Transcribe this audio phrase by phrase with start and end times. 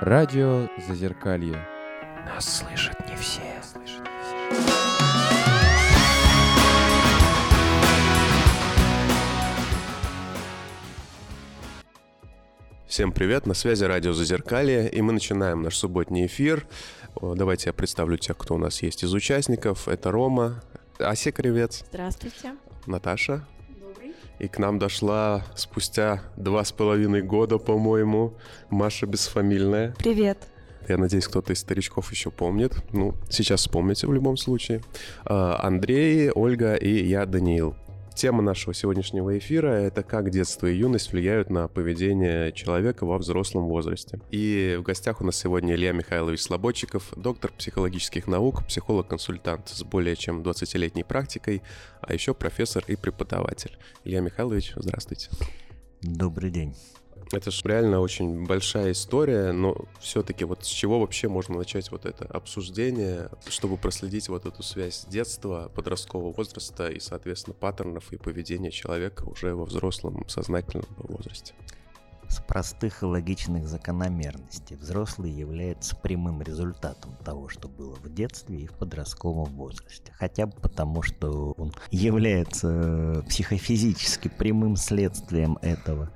[0.00, 1.62] Радио Зазеркалье.
[2.24, 3.42] Нас слышат не все.
[12.86, 16.66] Всем привет, на связи радио Зазеркалье, и мы начинаем наш субботний эфир.
[17.20, 19.86] Давайте я представлю тех, кто у нас есть из участников.
[19.86, 20.62] Это Рома,
[20.98, 21.84] Ася Кривец.
[21.90, 22.54] Здравствуйте.
[22.86, 23.46] Наташа.
[24.40, 28.32] И к нам дошла спустя два с половиной года, по-моему,
[28.70, 29.94] Маша Бесфамильная.
[29.98, 30.38] Привет.
[30.88, 32.74] Я надеюсь, кто-то из старичков еще помнит.
[32.90, 34.80] Ну, сейчас вспомните в любом случае.
[35.26, 37.76] А, Андрей, Ольга и я, Даниил.
[38.20, 43.64] Тема нашего сегодняшнего эфира— это как детство и юность влияют на поведение человека во взрослом
[43.64, 44.20] возрасте.
[44.30, 50.16] И в гостях у нас сегодня Илья Михайлович Слободчиков, доктор психологических наук, психолог-консультант с более
[50.16, 51.62] чем 20-летней практикой,
[52.02, 53.78] а еще профессор и преподаватель.
[54.04, 55.30] Илья Михайлович, здравствуйте.
[56.02, 56.74] Добрый день.
[57.32, 62.04] Это же реально очень большая история, но все-таки вот с чего вообще можно начать вот
[62.04, 68.72] это обсуждение, чтобы проследить вот эту связь детства, подросткового возраста и, соответственно, паттернов и поведения
[68.72, 71.54] человека уже во взрослом сознательном возрасте?
[72.30, 74.76] С простых и логичных закономерностей.
[74.76, 80.12] Взрослый является прямым результатом того, что было в детстве и в подростковом возрасте.
[80.16, 86.10] Хотя бы потому, что он является психофизически прямым следствием этого.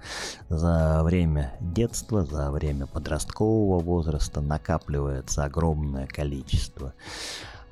[0.48, 6.94] За время детства, за время подросткового возраста накапливается огромное количество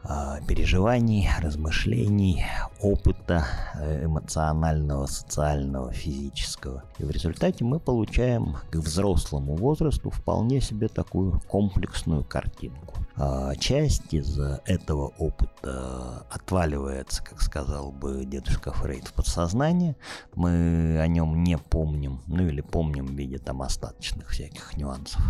[0.04, 2.44] а, переживаний, размышлений,
[2.82, 6.84] опыта э, эмоционального, социального, физического.
[6.98, 12.94] И в результате мы получаем к взрослому возрасту вполне себе такую комплексную картинку.
[13.16, 19.96] А, часть из этого опыта отваливается, как сказал бы дедушка Фрейд, в подсознание.
[20.34, 25.20] Мы о нем не помним, ну или помним в виде там остаточных всяких нюансов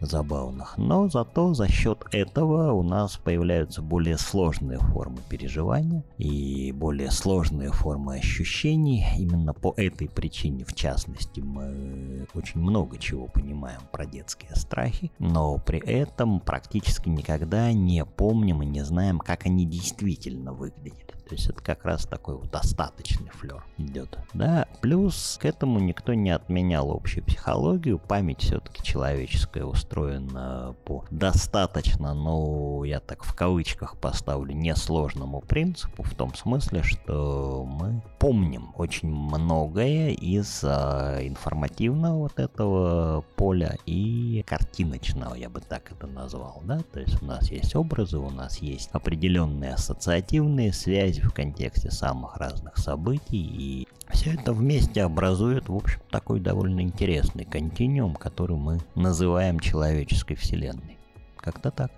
[0.00, 0.78] забавных.
[0.78, 7.72] Но зато за счет этого у нас появляются более сложные формы переживания и более сложные
[7.72, 9.04] формы ощущений.
[9.18, 15.58] Именно по этой причине, в частности, мы очень много чего понимаем про детские страхи, но
[15.58, 21.13] при этом практически никогда не помним и не знаем, как они действительно выглядели.
[21.28, 24.18] То есть это как раз такой вот остаточный флер идет.
[24.34, 27.98] Да, плюс к этому никто не отменял общую психологию.
[27.98, 36.14] Память все-таки человеческая устроена по достаточно, ну, я так в кавычках поставлю, несложному принципу, в
[36.14, 45.34] том смысле, что мы помним очень многое из а, информативного вот этого поля и картиночного,
[45.34, 48.90] я бы так это назвал, да, то есть у нас есть образы, у нас есть
[48.92, 56.00] определенные ассоциативные связи в контексте самых разных событий, и все это вместе образует, в общем,
[56.10, 60.98] такой довольно интересный континуум, который мы называем человеческой вселенной.
[61.36, 61.90] Как-то так.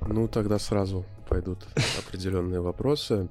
[0.00, 1.66] Ну, тогда сразу пойдут
[1.98, 3.28] определенные вопросы.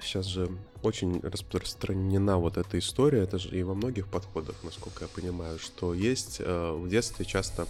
[0.00, 0.48] Сейчас же
[0.82, 5.94] очень распространена вот эта история, это же и во многих подходах, насколько я понимаю, что
[5.94, 7.66] есть э, в детстве часто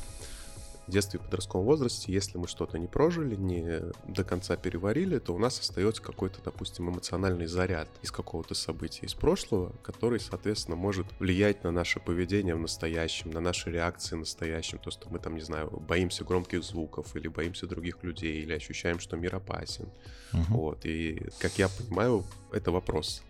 [0.90, 5.38] детстве и подростковом возрасте, если мы что-то не прожили, не до конца переварили, то у
[5.38, 11.64] нас остается какой-то, допустим, эмоциональный заряд из какого-то события из прошлого, который, соответственно, может влиять
[11.64, 15.42] на наше поведение в настоящем, на наши реакции в настоящем, то, что мы там, не
[15.42, 19.88] знаю, боимся громких звуков или боимся других людей, или ощущаем, что мир опасен.
[20.32, 20.42] Угу.
[20.48, 23.22] Вот, и, как я понимаю, это вопрос.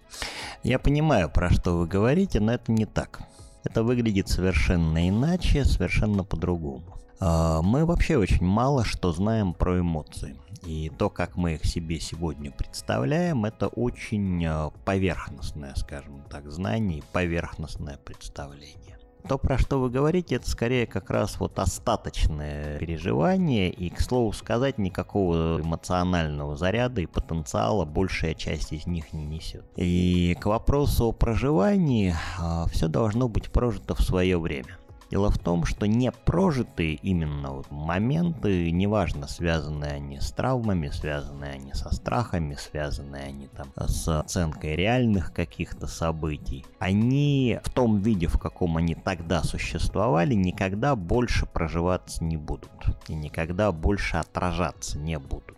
[0.62, 3.20] Я понимаю, про что вы говорите, но это не так.
[3.64, 6.96] Это выглядит совершенно иначе, совершенно по-другому.
[7.18, 10.36] А, мы вообще очень мало что знаем про эмоции.
[10.64, 16.98] И то, как мы их себе сегодня представляем, это очень а, поверхностное, скажем так, знание
[16.98, 18.98] и поверхностное представление.
[19.28, 24.32] То, про что вы говорите, это скорее как раз вот остаточное переживание, и, к слову
[24.32, 29.64] сказать, никакого эмоционального заряда и потенциала большая часть из них не несет.
[29.74, 34.78] И к вопросу о проживании, а, все должно быть прожито в свое время.
[35.10, 41.52] Дело в том, что не прожитые именно вот моменты, неважно, связанные они с травмами, связанные
[41.52, 48.26] они со страхами, связанные они там с оценкой реальных каких-то событий, они в том виде,
[48.26, 52.70] в каком они тогда существовали, никогда больше проживаться не будут
[53.08, 55.55] и никогда больше отражаться не будут.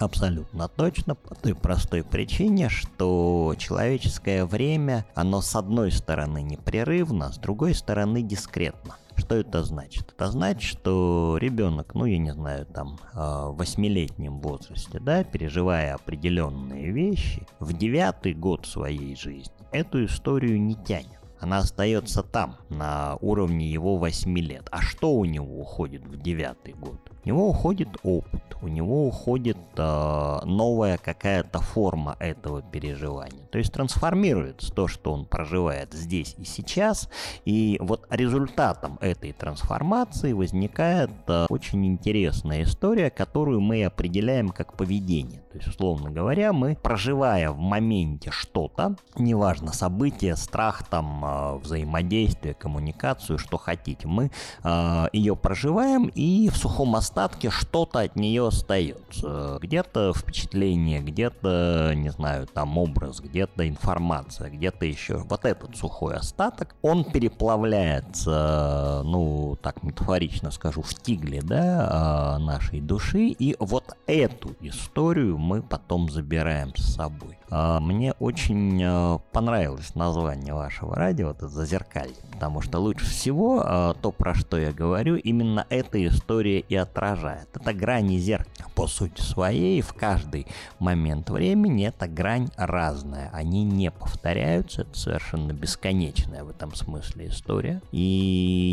[0.00, 7.36] Абсолютно точно, по той простой причине, что человеческое время, оно с одной стороны непрерывно, с
[7.36, 8.96] другой стороны дискретно.
[9.16, 10.14] Что это значит?
[10.16, 15.94] Это значит, что ребенок, ну я не знаю, там а, в восьмилетнем возрасте, да, переживая
[15.94, 23.16] определенные вещи, в девятый год своей жизни эту историю не тянет Она остается там, на
[23.20, 24.68] уровне его 8 лет.
[24.70, 27.00] А что у него уходит в девятый год?
[27.22, 33.44] У него уходит опыт, у него уходит э, новая какая-то форма этого переживания.
[33.50, 37.10] То есть трансформируется то, что он проживает здесь и сейчас.
[37.44, 45.42] И вот результатом этой трансформации возникает э, очень интересная история, которую мы определяем как поведение.
[45.52, 52.54] То есть, условно говоря, мы, проживая в моменте что-то, неважно, событие, страх, там, э, взаимодействие,
[52.54, 54.30] коммуникацию, что хотите, мы
[54.64, 57.09] э, ее проживаем, и в сухом остатке
[57.50, 59.58] что-то от нее остается.
[59.60, 65.18] Где-то впечатление, где-то, не знаю, там образ, где-то информация, где-то еще.
[65.18, 72.80] Вот этот сухой остаток, он переплавляется, ну, так метафорично скажу, в тигле, да, э, нашей
[72.80, 77.38] души, и вот эту историю мы потом забираем с собой.
[77.50, 83.94] А, мне очень а, понравилось название вашего радио, это «Зазеркалье», потому что лучше всего а,
[83.94, 87.48] то, про что я говорю, именно эта история и отражает.
[87.54, 90.46] Это грани зеркала по сути своей, в каждый
[90.78, 93.30] момент времени эта грань разная.
[93.32, 97.82] Они не повторяются, это совершенно бесконечная в этом смысле история.
[97.90, 98.00] И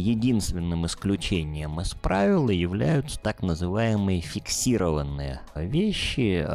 [0.05, 6.45] единственным исключением из правила являются так называемые фиксированные вещи,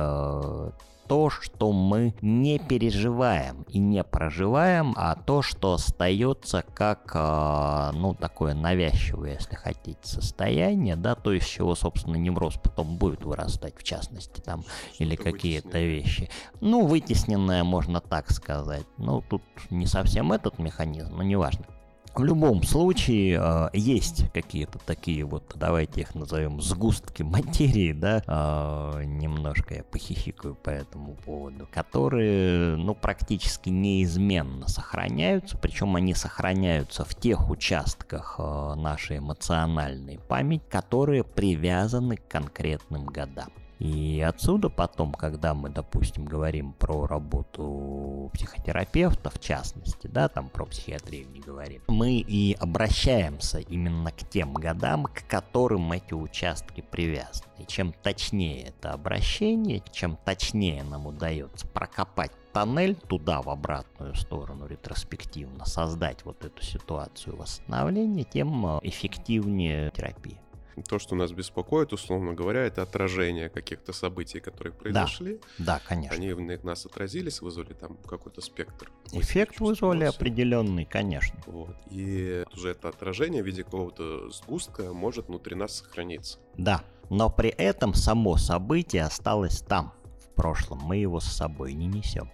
[1.12, 8.14] то, что мы не переживаем и не проживаем, а то, что остается как, э, ну,
[8.14, 13.82] такое навязчивое, если хотите, состояние, да, то, из чего, собственно, невроз потом будет вырастать, в
[13.82, 14.64] частности, там,
[14.94, 16.30] что или какие-то вещи.
[16.62, 18.86] Ну, вытесненное, можно так сказать.
[18.96, 21.66] Ну, тут не совсем этот механизм, но неважно.
[22.14, 29.04] В любом случае э, есть какие-то такие вот, давайте их назовем сгустки материи, да, э,
[29.04, 37.14] немножко я похихикаю по этому поводу, которые, ну, практически неизменно сохраняются, причем они сохраняются в
[37.14, 43.48] тех участках э, нашей эмоциональной памяти, которые привязаны к конкретным годам.
[43.82, 50.66] И отсюда потом, когда мы, допустим, говорим про работу психотерапевта, в частности, да, там про
[50.66, 57.50] психиатрию не говорим, мы и обращаемся именно к тем годам, к которым эти участки привязаны.
[57.58, 64.68] И чем точнее это обращение, чем точнее нам удается прокопать тоннель туда, в обратную сторону,
[64.68, 70.41] ретроспективно, создать вот эту ситуацию восстановления, тем э, эффективнее терапия.
[70.88, 75.40] То, что нас беспокоит, условно говоря, это отражение каких-то событий, которые произошли.
[75.58, 76.16] Да, да конечно.
[76.16, 78.90] Они в нас отразились, вызвали там какой-то спектр.
[79.12, 81.38] Эффект вызвали определенный, конечно.
[81.46, 81.76] Вот.
[81.90, 86.38] И уже это отражение в виде какого-то сгустка может внутри нас сохраниться.
[86.56, 90.78] Да, но при этом само событие осталось там, в прошлом.
[90.78, 92.30] Мы его с собой не несем.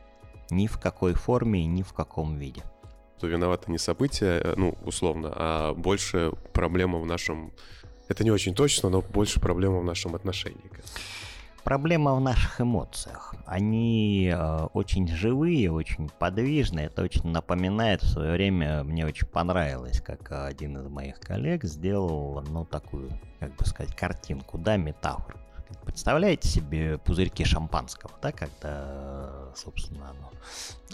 [0.50, 2.62] Ни в какой форме и ни в каком виде
[3.18, 7.52] то виноваты не события, э, ну, условно, а больше проблема в нашем
[8.08, 10.70] это не очень точно, но больше проблема в нашем отношении.
[11.64, 13.34] Проблема в наших эмоциях.
[13.44, 16.86] Они э, очень живые, очень подвижные.
[16.86, 22.42] Это очень напоминает в свое время, мне очень понравилось, как один из моих коллег сделал,
[22.48, 25.38] ну, такую, как бы сказать, картинку, да, метафору.
[25.88, 30.30] Представляете себе пузырьки шампанского, да, когда, собственно, оно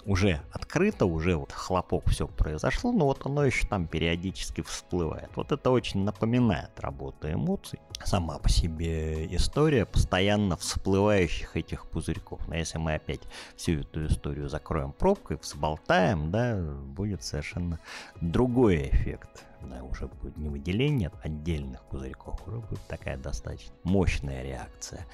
[0.05, 5.29] уже открыто, уже вот хлопок все произошло, но вот оно еще там периодически всплывает.
[5.35, 7.79] Вот это очень напоминает работу эмоций.
[8.05, 12.47] Сама по себе история постоянно всплывающих этих пузырьков.
[12.47, 13.21] Но если мы опять
[13.57, 17.79] всю эту историю закроем пробкой, взболтаем, да, будет совершенно
[18.21, 25.05] другой эффект да, уже будет не выделение отдельных пузырьков, уже будет такая достаточно мощная реакция.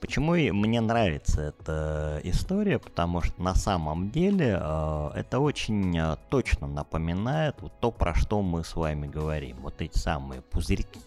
[0.00, 2.78] Почему мне нравится эта история?
[2.78, 8.42] Потому что на самом деле э, это очень э, точно напоминает вот то, про что
[8.42, 9.58] мы с вами говорим.
[9.60, 11.00] Вот эти самые пузырьки,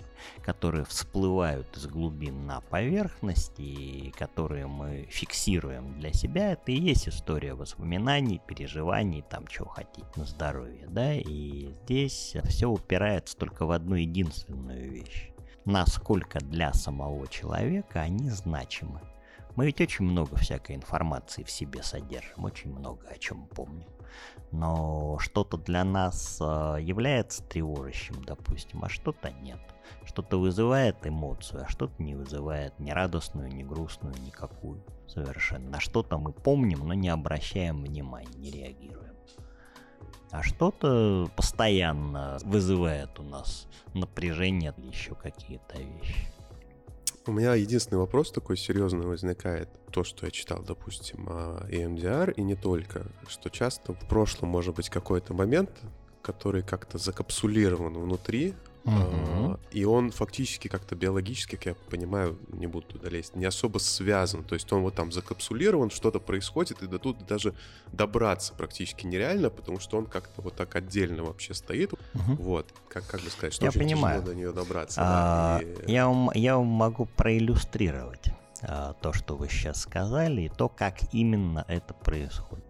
[0.43, 7.07] которые всплывают из глубин на поверхность и которые мы фиксируем для себя, это и есть
[7.07, 13.71] история воспоминаний, переживаний, там чего хотите на здоровье, да, и здесь все упирается только в
[13.71, 15.29] одну единственную вещь.
[15.65, 18.99] Насколько для самого человека они значимы.
[19.55, 23.87] Мы ведь очень много всякой информации в себе содержим, очень много о чем помним.
[24.51, 29.59] Но что-то для нас э, является тревожащим, допустим, а что-то нет.
[30.05, 35.69] Что-то вызывает эмоцию, а что-то не вызывает ни радостную, ни грустную, никакую совершенно.
[35.69, 39.13] На что-то мы помним, но не обращаем внимания, не реагируем.
[40.31, 46.27] А что-то постоянно вызывает у нас напряжение или еще какие-то вещи.
[47.25, 49.69] У меня единственный вопрос такой серьезный возникает.
[49.91, 53.05] То, что я читал, допустим, о EMDR, и не только.
[53.27, 55.69] Что часто в прошлом может быть какой-то момент,
[56.21, 59.59] который как-то закапсулирован внутри, Uh-huh.
[59.71, 64.43] И он фактически как-то биологически, как я понимаю, не буду туда лезть, не особо связан.
[64.43, 67.53] То есть он вот там закапсулирован, что-то происходит, и до тут даже
[67.91, 71.93] добраться практически нереально, потому что он как-то вот так отдельно вообще стоит.
[71.93, 72.35] Uh-huh.
[72.35, 74.19] Вот, как, как бы сказать, что я очень понимаю.
[74.19, 75.01] тяжело до нее добраться.
[75.03, 75.91] А, да, и...
[75.91, 81.13] я, вам, я вам могу проиллюстрировать а, то, что вы сейчас сказали, и то, как
[81.13, 82.65] именно это происходит.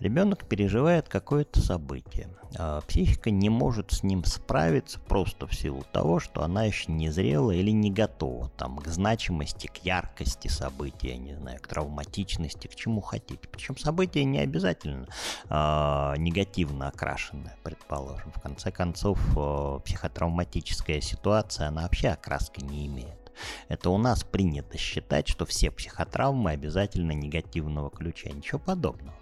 [0.00, 2.28] Ребенок переживает какое-то событие.
[2.56, 7.10] А психика не может с ним справиться просто в силу того, что она еще не
[7.10, 12.76] зрела или не готова там, к значимости, к яркости события, не знаю, к травматичности, к
[12.76, 13.48] чему хотите.
[13.50, 15.08] Причем событие не обязательно
[15.50, 18.32] э, негативно окрашенное, предположим.
[18.32, 23.32] В конце концов, э, психотравматическая ситуация, она вообще окраски не имеет.
[23.68, 28.30] Это у нас принято считать, что все психотравмы обязательно негативного ключа.
[28.30, 29.14] Ничего подобного.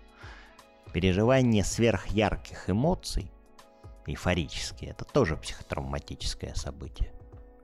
[0.96, 3.30] Переживание сверхярких эмоций,
[4.06, 7.12] эйфорические, это тоже психотравматическое событие.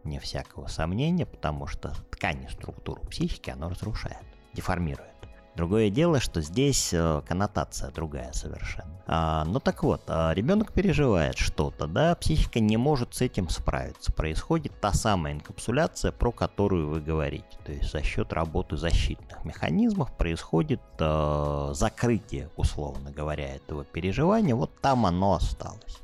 [0.05, 4.21] Не всякого сомнения, потому что ткань и структуру психики оно разрушает,
[4.53, 5.12] деформирует.
[5.55, 9.03] Другое дело, что здесь э, коннотация другая совершенно.
[9.07, 14.13] А, ну так вот, а ребенок переживает что-то, да, психика не может с этим справиться.
[14.13, 17.59] Происходит та самая инкапсуляция, про которую вы говорите.
[17.65, 24.55] То есть за счет работы защитных механизмов происходит э, закрытие, условно говоря, этого переживания.
[24.55, 25.99] Вот там оно осталось.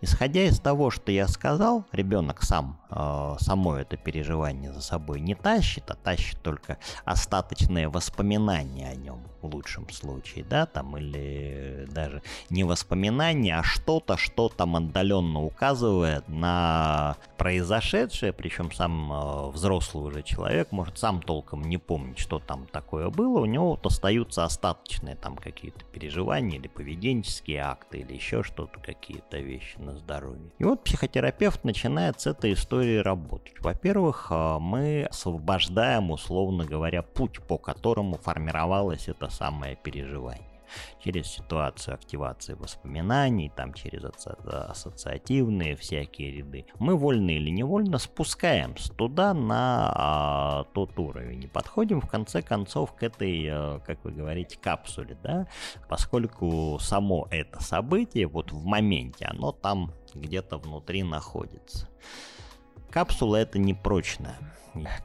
[0.00, 5.34] Исходя из того, что я сказал, ребенок сам э, само это переживание за собой не
[5.36, 12.22] тащит, а тащит только остаточные воспоминания о нем в лучшем случае, да, там, или даже
[12.50, 20.22] не воспоминания, а что-то, что там отдаленно указывает на произошедшее, причем сам э, взрослый уже
[20.22, 25.16] человек может сам толком не помнить, что там такое было, у него вот остаются остаточные
[25.16, 30.50] там какие-то переживания или поведенческие акты, или еще что-то, какие-то вещи на здоровье.
[30.58, 33.60] И вот психотерапевт начинает с этой истории работать.
[33.60, 38.77] Во-первых, э, мы освобождаем, условно говоря, путь, по которому формировалось
[39.08, 40.58] это самое переживание
[41.02, 49.34] через ситуацию активации воспоминаний, там через ассоциативные всякие ряды, мы вольно или невольно спускаемся туда
[49.34, 54.58] на а, тот уровень и подходим в конце концов к этой, а, как вы говорите,
[54.58, 55.46] капсуле, да,
[55.88, 61.88] поскольку само это событие вот в моменте, оно там где-то внутри находится.
[62.90, 64.38] Капсула это непрочная.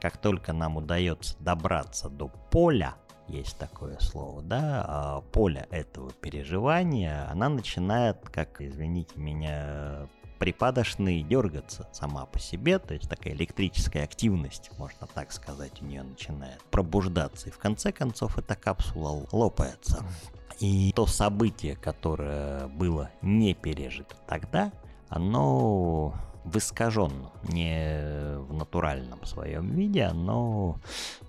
[0.00, 2.94] Как только нам удается добраться до поля,
[3.28, 11.88] есть такое слово, да, а поле этого переживания, она начинает, как, извините меня, припадочный дергаться
[11.92, 17.48] сама по себе, то есть такая электрическая активность, можно так сказать, у нее начинает пробуждаться.
[17.48, 20.04] И в конце концов эта капсула лопается.
[20.60, 24.72] И то событие, которое было не пережито тогда,
[25.08, 30.78] оно в искаженном, не в натуральном своем виде, но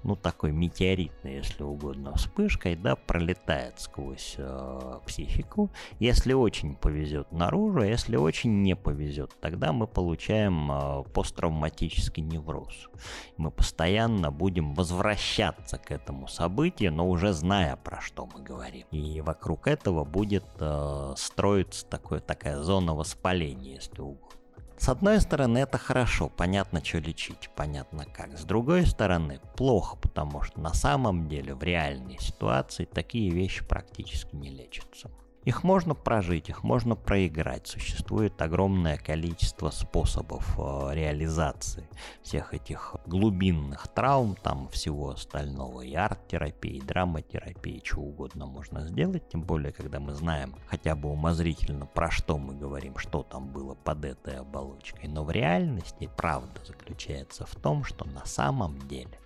[0.03, 5.71] ну такой метеоритной, если угодно, вспышкой, да, пролетает сквозь э, психику.
[5.99, 12.89] Если очень повезет наружу, а если очень не повезет, тогда мы получаем э, посттравматический невроз.
[13.37, 18.85] Мы постоянно будем возвращаться к этому событию, но уже зная, про что мы говорим.
[18.91, 24.44] И вокруг этого будет э, строиться такое, такая зона воспаления, если угодно.
[24.77, 28.37] С одной стороны, это хорошо, понятно, что лечить, понятно как.
[28.37, 34.35] С другой стороны, плохо, потому что на самом деле в реальной ситуации такие вещи практически
[34.35, 35.09] не лечатся.
[35.45, 37.67] Их можно прожить, их можно проиграть.
[37.67, 41.87] Существует огромное количество способов э, реализации
[42.23, 49.29] всех этих глубинных травм, там всего остального, и арт-терапии, и драматерапии, чего угодно можно сделать,
[49.29, 53.75] тем более, когда мы знаем хотя бы умозрительно, про что мы говорим, что там было
[53.75, 55.09] под этой оболочкой.
[55.09, 59.19] Но в реальности правда заключается в том, что на самом деле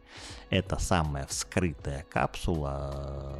[0.49, 3.37] эта самая вскрытая капсула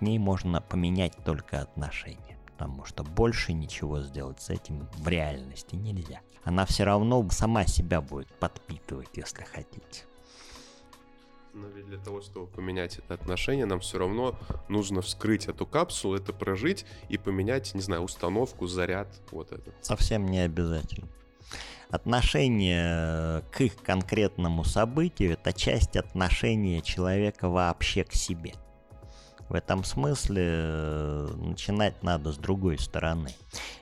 [0.00, 5.76] к ней можно поменять только отношения, потому что больше ничего сделать с этим в реальности
[5.76, 6.20] нельзя.
[6.42, 10.06] Она все равно сама себя будет подпитывать, если хотите.
[11.52, 14.38] Но ведь для того, чтобы поменять это отношение, нам все равно
[14.68, 19.70] нужно вскрыть эту капсулу, это прожить и поменять, не знаю, установку, заряд, вот это.
[19.82, 21.08] Совсем не обязательно.
[21.90, 28.54] Отношение к их конкретному событию– это часть отношения человека вообще к себе–
[29.50, 33.30] в этом смысле э, начинать надо с другой стороны.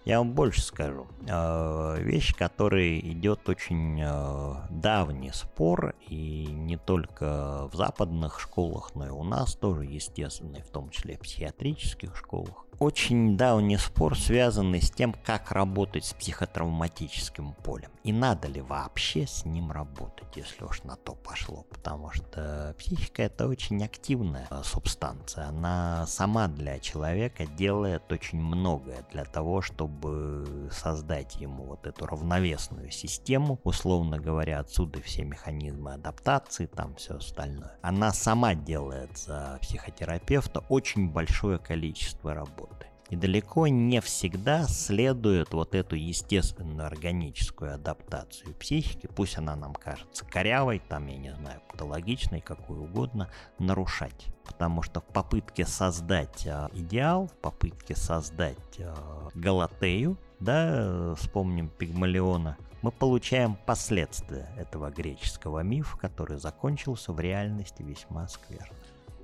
[0.07, 1.07] Я вам больше скажу.
[1.29, 9.07] Э, вещь, которой идет очень э, давний спор, и не только в западных школах, но
[9.07, 12.65] и у нас тоже, естественно, и в том числе в психиатрических школах.
[12.79, 17.91] очень давний спор, связанный с тем, как работать с психотравматическим полем.
[18.09, 21.67] И надо ли вообще с ним работать, если уж на то пошло.
[21.69, 25.49] Потому что психика это очень активная э, субстанция.
[25.49, 32.91] Она сама для человека делает очень многое для того, чтобы создать ему вот эту равновесную
[32.93, 33.61] систему.
[33.63, 37.77] Условно говоря, отсюда все механизмы адаптации, там все остальное.
[37.83, 42.87] Она сама делает за психотерапевта очень большое количество работы.
[43.11, 50.27] И далеко не всегда следует вот эту естественную органическую адаптацию психики, пусть она нам кажется
[50.27, 54.27] корявой, там, я не знаю, патологичной, какой угодно, нарушать.
[54.45, 58.95] Потому что в попытке создать э, идеал, в попытке создать э,
[59.35, 68.29] Галатею, да, вспомним Пигмалиона, мы получаем последствия этого греческого мифа, который закончился в реальности весьма
[68.29, 68.78] скверно.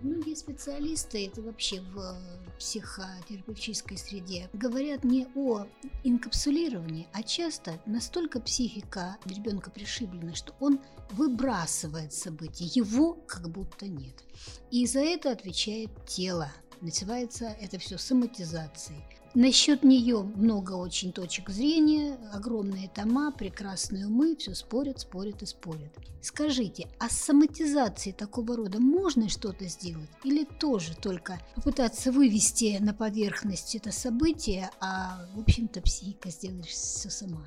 [0.05, 5.65] Многие специалисты, это вообще в э, психотерапевтической среде, говорят не о
[6.03, 10.79] инкапсулировании, а часто настолько психика ребенка пришиблена, что он
[11.13, 14.25] выбрасывает события, его как будто нет.
[14.71, 16.53] И за это отвечает тело.
[16.83, 19.03] Называется это все соматизацией.
[19.35, 25.93] Насчет нее много очень точек зрения, огромные тома, прекрасные умы, все спорят, спорят и спорят.
[26.23, 30.09] Скажите, а с соматизацией такого рода можно что-то сделать?
[30.23, 37.11] Или тоже только попытаться вывести на поверхность это событие, а в общем-то психика сделаешь все
[37.11, 37.45] сама?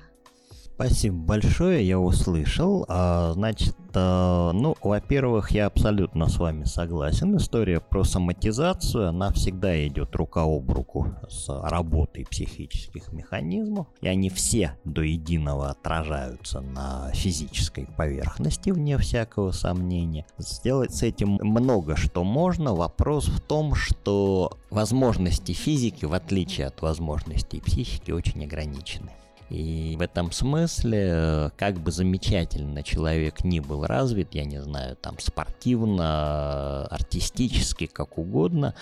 [0.78, 2.84] Спасибо большое, я услышал.
[2.88, 7.36] А, значит, а, ну, во-первых, я абсолютно с вами согласен.
[7.36, 13.88] История про соматизацию, она всегда идет рука об руку с работой психических механизмов.
[14.02, 20.26] И они все до единого отражаются на физической поверхности, вне всякого сомнения.
[20.38, 22.72] Сделать с этим много что можно.
[22.72, 29.10] Вопрос в том, что возможности физики, в отличие от возможностей психики, очень ограничены.
[29.50, 35.18] И в этом смысле, как бы замечательно человек ни был развит, я не знаю, там
[35.18, 38.74] спортивно, артистически, как угодно,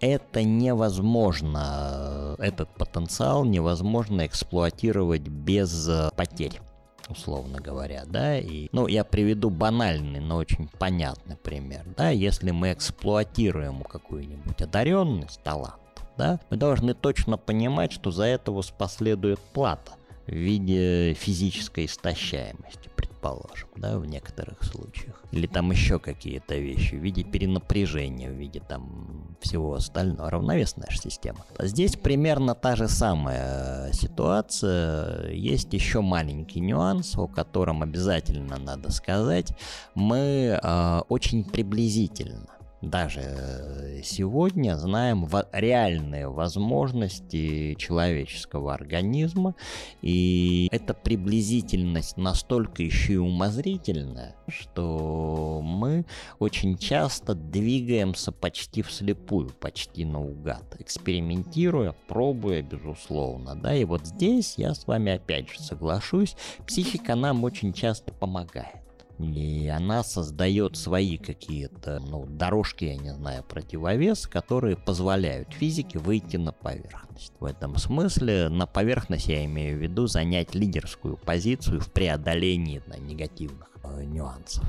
[0.00, 6.60] это невозможно, этот потенциал невозможно эксплуатировать без потерь
[7.08, 12.72] условно говоря, да, и, ну, я приведу банальный, но очень понятный пример, да, если мы
[12.72, 15.80] эксплуатируем какую-нибудь одаренность, талант,
[16.18, 19.92] да, мы должны точно понимать, что за это последует плата
[20.26, 25.22] в виде физической истощаемости, предположим, да, в некоторых случаях.
[25.30, 30.28] Или там еще какие-то вещи в виде перенапряжения, в виде там всего остального.
[30.30, 31.46] Равновесная же система.
[31.60, 35.30] Здесь примерно та же самая ситуация.
[35.30, 39.52] Есть еще маленький нюанс, о котором обязательно надо сказать.
[39.94, 49.54] Мы э, очень приблизительно даже э, сегодня знаем реальные возможности человеческого организма,
[50.00, 56.06] и эта приблизительность настолько еще и умозрительная, что мы
[56.38, 64.74] очень часто двигаемся почти вслепую, почти наугад, экспериментируя, пробуя, безусловно, да, и вот здесь я
[64.74, 66.36] с вами опять же соглашусь,
[66.66, 68.87] психика нам очень часто помогает.
[69.18, 76.36] И она создает свои какие-то, ну, дорожки, я не знаю, противовес, которые позволяют физике выйти
[76.36, 77.32] на поверхность.
[77.40, 82.96] В этом смысле на поверхность я имею в виду занять лидерскую позицию в преодолении да,
[82.96, 84.64] негативных э, нюансов.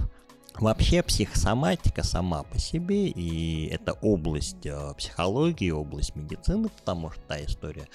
[0.59, 7.41] Вообще психосоматика сама по себе, и это область э, психологии, область медицины, потому что та
[7.45, 7.87] история,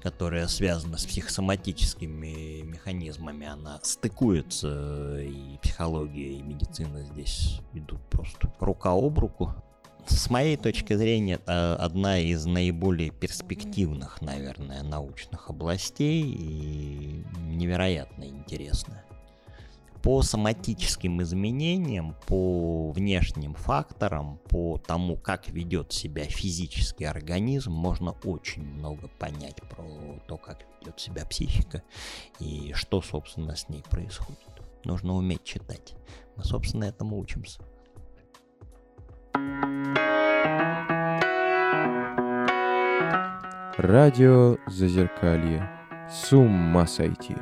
[0.00, 8.92] которая связана с психосоматическими механизмами, она стыкуется, и психология, и медицина здесь идут просто рука
[8.92, 9.52] об руку.
[10.06, 19.04] С моей точки зрения, это одна из наиболее перспективных, наверное, научных областей и невероятно интересная
[20.04, 28.64] по соматическим изменениям, по внешним факторам, по тому, как ведет себя физический организм, можно очень
[28.64, 29.82] много понять про
[30.28, 31.82] то, как ведет себя психика
[32.38, 34.38] и что, собственно, с ней происходит.
[34.84, 35.94] Нужно уметь читать.
[36.36, 37.62] Мы, собственно, этому учимся.
[43.78, 45.66] Радио Зазеркалье.
[46.10, 47.34] С ума сойти.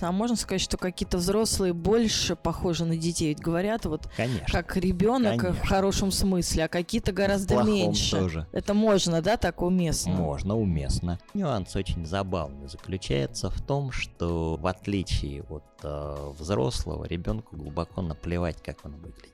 [0.00, 3.28] А можно сказать, что какие-то взрослые больше похожи на детей?
[3.28, 4.46] Ведь говорят вот Конечно.
[4.50, 5.64] как ребенок Конечно.
[5.64, 8.16] в хорошем смысле, а какие-то гораздо меньше.
[8.16, 8.46] тоже.
[8.52, 10.12] Это можно, да, так уместно?
[10.12, 11.18] Можно, уместно.
[11.34, 18.62] Нюанс очень забавный заключается в том, что в отличие от э, взрослого, ребенку глубоко наплевать,
[18.62, 19.32] как он выглядит.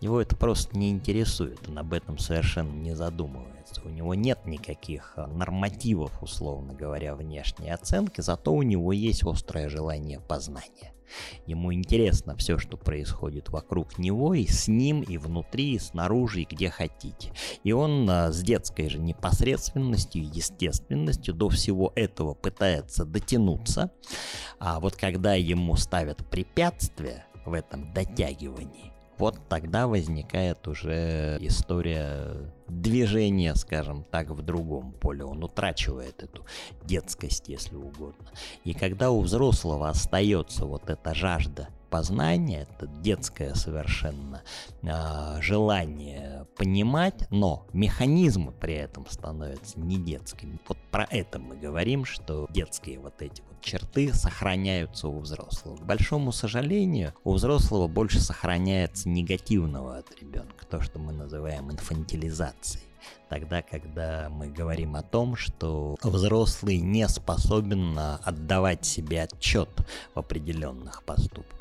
[0.00, 3.55] Его это просто не интересует, он об этом совершенно не задумывается.
[3.84, 9.68] У него нет никаких э, нормативов, условно говоря, внешней оценки, зато у него есть острое
[9.68, 10.92] желание познания.
[11.46, 16.46] Ему интересно все, что происходит вокруг него, и с ним, и внутри, и снаружи, и
[16.50, 17.32] где хотите.
[17.62, 23.92] И он а, с детской же непосредственностью и естественностью до всего этого пытается дотянуться.
[24.58, 33.54] А вот когда ему ставят препятствия в этом дотягивании, вот тогда возникает уже история движения,
[33.54, 35.24] скажем так, в другом поле.
[35.24, 36.44] Он утрачивает эту
[36.84, 38.30] детскость, если угодно.
[38.64, 44.42] И когда у взрослого остается вот эта жажда познания, это детское совершенно
[44.82, 50.58] а, желание понимать, но механизмы при этом становятся не детскими.
[50.68, 55.76] Вот про это мы говорим, что детские вот эти вот черты сохраняются у взрослого.
[55.76, 62.84] К большому сожалению, у взрослого больше сохраняется негативного от ребенка, то, что мы называем инфантилизацией.
[63.28, 69.68] Тогда, когда мы говорим о том, что взрослый не способен а, отдавать себе отчет
[70.14, 71.55] в определенных поступках.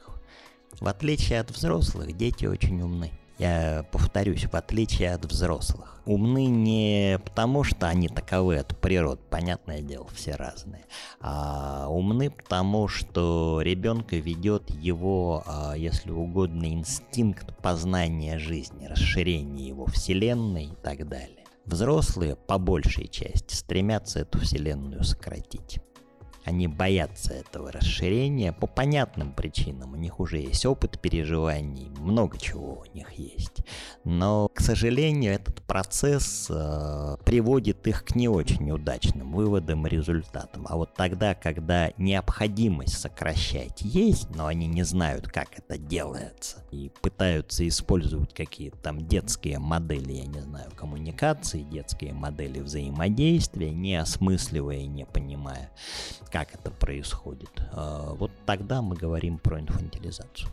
[0.79, 3.11] В отличие от взрослых, дети очень умны.
[3.37, 5.99] Я повторюсь, в отличие от взрослых.
[6.05, 10.85] Умны не потому, что они таковы от природы, понятное дело, все разные,
[11.19, 19.85] а умны потому, что ребенка ведет его, а, если угодно, инстинкт познания жизни, расширения его
[19.87, 21.43] вселенной и так далее.
[21.65, 25.79] Взрослые, по большей части, стремятся эту вселенную сократить.
[26.45, 29.93] Они боятся этого расширения по понятным причинам.
[29.93, 33.65] У них уже есть опыт переживаний, много чего у них есть.
[34.03, 40.67] Но, к сожалению, этот процесс э, приводит их к не очень удачным выводам и результатам.
[40.69, 46.91] А вот тогда, когда необходимость сокращать есть, но они не знают, как это делается, и
[47.01, 54.77] пытаются использовать какие-то там детские модели, я не знаю, коммуникации, детские модели взаимодействия, не осмысливая
[54.77, 55.71] и не понимая,
[56.35, 60.49] как это происходит, э, вот тогда мы говорим про инфантилизацию.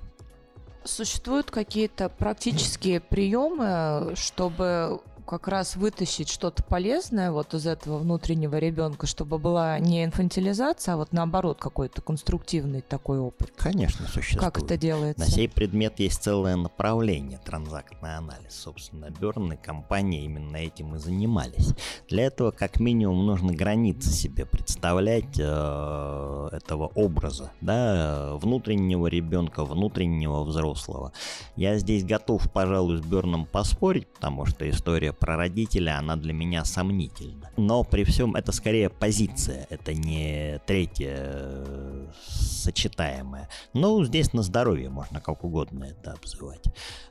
[0.85, 9.07] Существуют какие-то практические приемы, чтобы как раз вытащить что-то полезное вот из этого внутреннего ребенка,
[9.07, 13.53] чтобы была не инфантилизация, а вот наоборот какой-то конструктивный такой опыт.
[13.57, 14.53] Конечно, существует.
[14.53, 15.25] Как это делается?
[15.25, 18.55] На сей предмет есть целое направление транзактный анализ.
[18.55, 21.75] Собственно, Берн и компания именно этим и занимались.
[22.09, 30.43] Для этого как минимум нужно границы себе представлять э, этого образа, да, внутреннего ребенка, внутреннего
[30.45, 31.13] взрослого.
[31.57, 36.65] Я здесь готов, пожалуй, с Берном поспорить, потому что история про родителя, она для меня
[36.65, 37.51] сомнительна.
[37.57, 43.49] Но при всем это скорее позиция, это не третье э, сочетаемое.
[43.75, 46.65] Но здесь на здоровье можно как угодно это обзывать.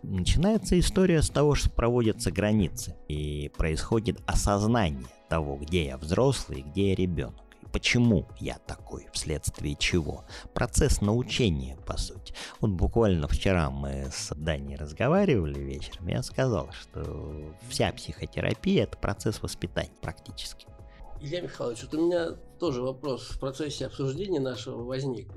[0.04, 6.90] Начинается история с того, что проводятся границы и происходит осознание того, где я взрослый, где
[6.90, 7.41] я ребенок.
[7.72, 10.26] Почему я такой, вследствие чего?
[10.54, 12.34] Процесс научения, по сути.
[12.60, 19.42] Вот буквально вчера мы с Даней разговаривали вечером, я сказал, что вся психотерапия– это процесс
[19.42, 20.68] воспитания практически.
[21.22, 22.28] Илья Михайлович, вот у меня
[22.62, 25.28] тоже вопрос в процессе обсуждения нашего возник.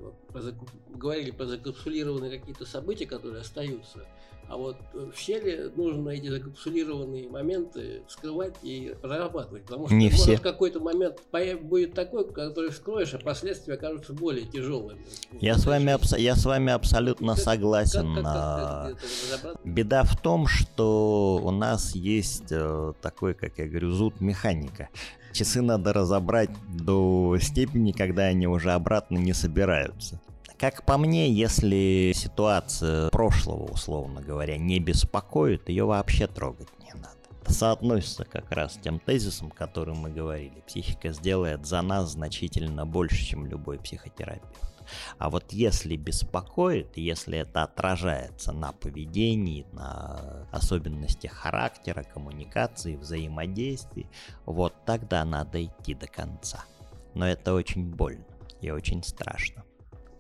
[0.95, 4.01] Говорили про закапсулированные какие-то события, которые остаются.
[4.47, 9.63] А вот в щели нужно эти закапсулированные моменты вскрывать и прорабатывать.
[9.65, 10.37] Потому что Не может все.
[10.37, 11.17] какой-то момент
[11.63, 15.01] будет такой, который вскроешь, а последствия окажутся более тяжелыми.
[15.41, 18.17] Я с вами, абс- я с вами абсолютно Как- согласен.
[18.17, 19.61] как- как- как разобраться?
[19.65, 24.91] Беда в том, что у нас есть э, такой, как я говорю, зуд механика.
[25.35, 30.21] Часы надо разобрать до степени, когда они уже обратно не собираются.
[30.57, 37.19] Как по мне, если ситуация прошлого, условно говоря, не беспокоит, ее вообще трогать не надо.
[37.43, 40.63] Это соотносится как раз с тем тезисом, который мы говорили.
[40.69, 44.74] Психика сделает за нас значительно больше, чем любой психотерапевт.
[45.19, 54.09] А вот если беспокоит, если это отражается на поведении, на особенностях характера, коммуникации, взаимодействий,
[54.47, 56.65] вот тогда надо идти до конца.
[57.15, 58.25] Но это очень больно
[58.61, 59.65] и очень страшно.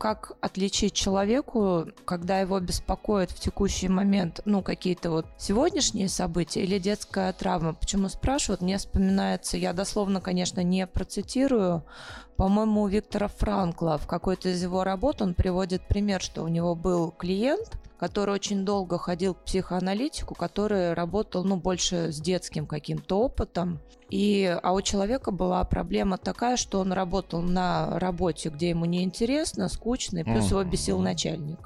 [0.04, 6.78] как отличить человеку, когда его беспокоит в текущий момент, ну, какие-то вот сегодняшние события или
[6.78, 7.72] детская травма?
[7.72, 8.60] Почему спрашивают?
[8.60, 11.84] Мне вспоминается, я дословно, конечно, не процитирую,
[12.36, 16.74] по-моему, у Виктора Франкла в какой-то из его работ он приводит пример, что у него
[16.74, 23.20] был клиент, который очень долго ходил к психоаналитику, который работал, ну, больше с детским каким-то
[23.20, 23.80] опытом.
[24.10, 29.68] И, а у человека была проблема такая, что он работал на работе, где ему неинтересно,
[29.68, 31.58] скучно, и плюс его бесил начальник.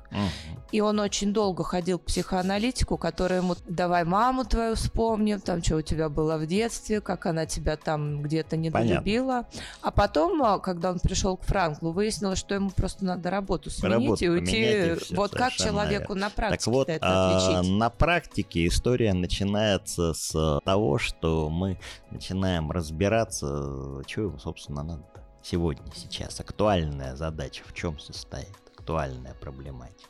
[0.70, 5.76] И он очень долго ходил к психоаналитику, который ему «давай маму твою вспомним, там, что
[5.76, 9.46] у тебя было в детстве, как она тебя там где-то недолюбила».
[9.82, 14.24] А потом, когда он пришел к Франклу, выяснилось, что ему просто надо работу сменить Работу
[14.24, 14.92] и уйти.
[14.92, 17.78] и всё, вот как человеку на практике Так вот, это а, отличить?
[17.78, 21.78] на практике история начинается с того, что мы
[22.10, 25.04] начинаем разбираться, что его, собственно, надо
[25.42, 26.40] сегодня, сейчас.
[26.40, 28.54] Актуальная задача в чем состоит?
[28.76, 30.08] Актуальная проблематика.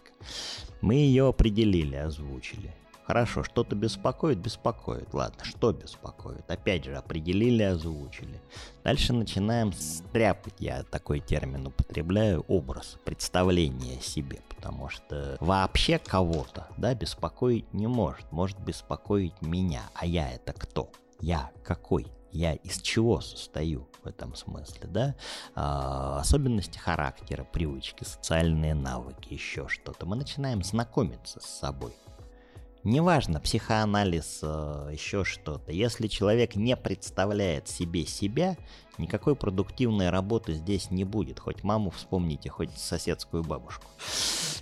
[0.81, 2.75] Мы ее определили, озвучили.
[3.09, 5.15] Хорошо, что-то беспокоит, беспокоит.
[5.15, 6.45] Ладно, что беспокоит?
[6.51, 8.39] Опять же, определили, озвучили.
[8.85, 14.43] Дальше начинаем стряпать, я такой термин употребляю, образ, представление себе.
[14.51, 18.31] Потому что вообще кого-то, да, беспокоить не может.
[18.31, 19.85] Может беспокоить меня.
[19.95, 20.91] А я это кто?
[21.19, 22.09] Я какой?
[22.31, 25.15] Я из чего состою в этом смысле, да?
[25.55, 30.05] А, особенности характера, привычки, социальные навыки, еще что-то.
[30.05, 31.95] Мы начинаем знакомиться с собой.
[32.89, 35.71] Неважно, психоанализ, э, еще что-то.
[35.71, 38.57] Если человек не представляет себе себя,
[38.97, 41.39] никакой продуктивной работы здесь не будет.
[41.39, 43.85] Хоть маму вспомните, хоть соседскую бабушку.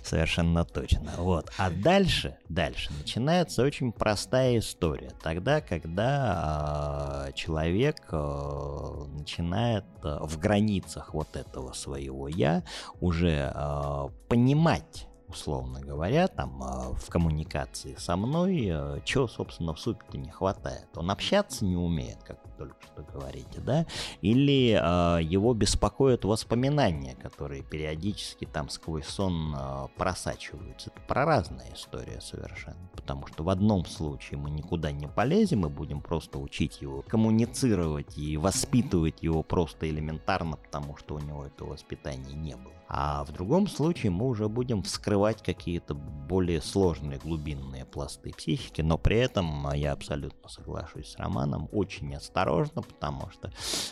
[0.03, 1.13] Совершенно точно.
[1.15, 1.49] Вот.
[1.57, 5.11] А дальше, дальше начинается очень простая история.
[5.23, 12.63] Тогда, когда э, человек э, начинает э, в границах вот этого своего я
[12.99, 19.79] уже э, понимать условно говоря, там э, в коммуникации со мной, э, чего, собственно, в
[19.79, 20.87] сути не хватает.
[20.95, 23.85] Он общаться не умеет, как вы только что говорите, да,
[24.21, 30.91] или э, его беспокоят воспоминания, которые периодически там сквозь сон э, просачиваются.
[30.95, 35.69] Это про разная история совершенно, потому что в одном случае мы никуда не полезем и
[35.69, 41.69] будем просто учить его коммуницировать и воспитывать его просто элементарно, потому что у него этого
[41.69, 42.76] воспитания не было.
[42.89, 48.97] А в другом случае мы уже будем вскрывать какие-то более сложные глубинные пласты психики, но
[48.97, 53.51] при этом я абсолютно соглашусь с Романом, очень осторожно, потому что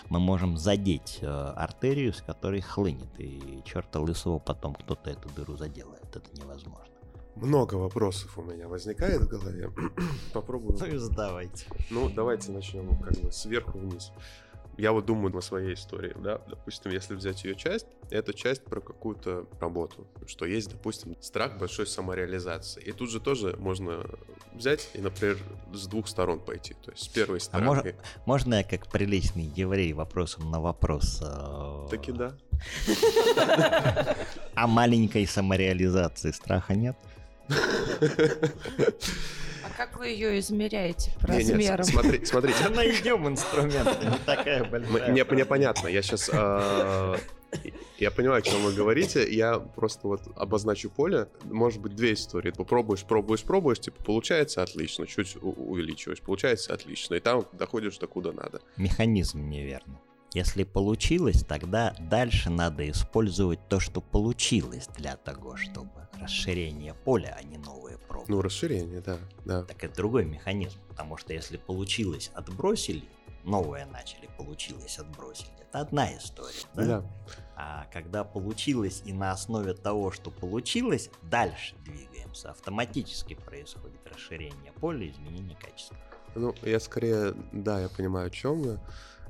[0.09, 5.57] мы можем задеть э, артерию, с которой хлынет, и черта лысого потом кто-то эту дыру
[5.57, 6.95] заделает, это невозможно.
[7.35, 9.69] Много вопросов у меня возникает в голове.
[10.33, 10.77] Попробую.
[10.79, 11.65] Ну и задавайте.
[11.89, 14.13] Ну, давайте начнем как бы сверху вниз.
[14.77, 18.81] Я вот думаю на своей истории, да, допустим, если взять ее часть, это часть про
[18.81, 22.81] какую-то работу, что есть, допустим, страх большой самореализации.
[22.83, 24.03] И тут же тоже можно
[24.53, 25.37] взять и, например,
[25.73, 27.67] с двух сторон пойти, то есть с первой А стороны.
[27.81, 31.21] мож- можно я как приличный еврей вопросом на вопрос?
[31.21, 32.35] э, Таки да.
[34.55, 36.97] А маленькой самореализации страха нет?
[39.75, 41.83] А как вы ее измеряете по Не, размерам?
[41.83, 45.11] с- смотри- смотрите, Найдем инструмент, не такая большая.
[45.11, 46.29] Мне, мне понятно, я сейчас...
[47.99, 51.27] я понимаю, о чем вы говорите, я просто вот обозначу поле.
[51.43, 52.51] Может быть, две истории.
[52.51, 58.31] Попробуешь, пробуешь, пробуешь, типа, получается отлично, чуть увеличиваешь, получается отлично, и там доходишь до куда
[58.31, 58.61] надо.
[58.77, 59.97] Механизм неверный.
[60.35, 67.41] Если получилось, тогда дальше надо использовать то, что получилось для того, чтобы расширение поля, а
[67.41, 68.25] не новые пробы.
[68.27, 69.63] Ну, расширение, да, да.
[69.63, 73.05] Так это другой механизм, потому что если получилось, отбросили,
[73.45, 75.53] новое начали, получилось, отбросили.
[75.69, 76.65] Это одна история.
[76.73, 76.85] Да?
[76.85, 77.05] Да.
[77.55, 82.51] А когда получилось и на основе того, что получилось, дальше двигаемся.
[82.51, 85.95] Автоматически происходит расширение поля, изменение качества.
[86.35, 88.79] Ну, я скорее, да, я понимаю, о чем вы.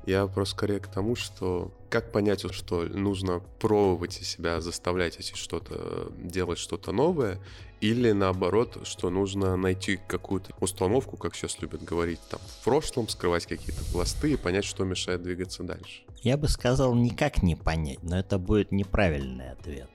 [0.05, 6.11] Я просто скорее к тому, что как понять, что нужно пробовать себя, заставлять идти что-то,
[6.17, 7.39] делать что-то новое,
[7.81, 13.45] или наоборот, что нужно найти какую-то установку, как сейчас любят говорить, там, в прошлом, скрывать
[13.45, 16.03] какие-то пласты и понять, что мешает двигаться дальше.
[16.21, 19.89] Я бы сказал, никак не понять, но это будет неправильный ответ.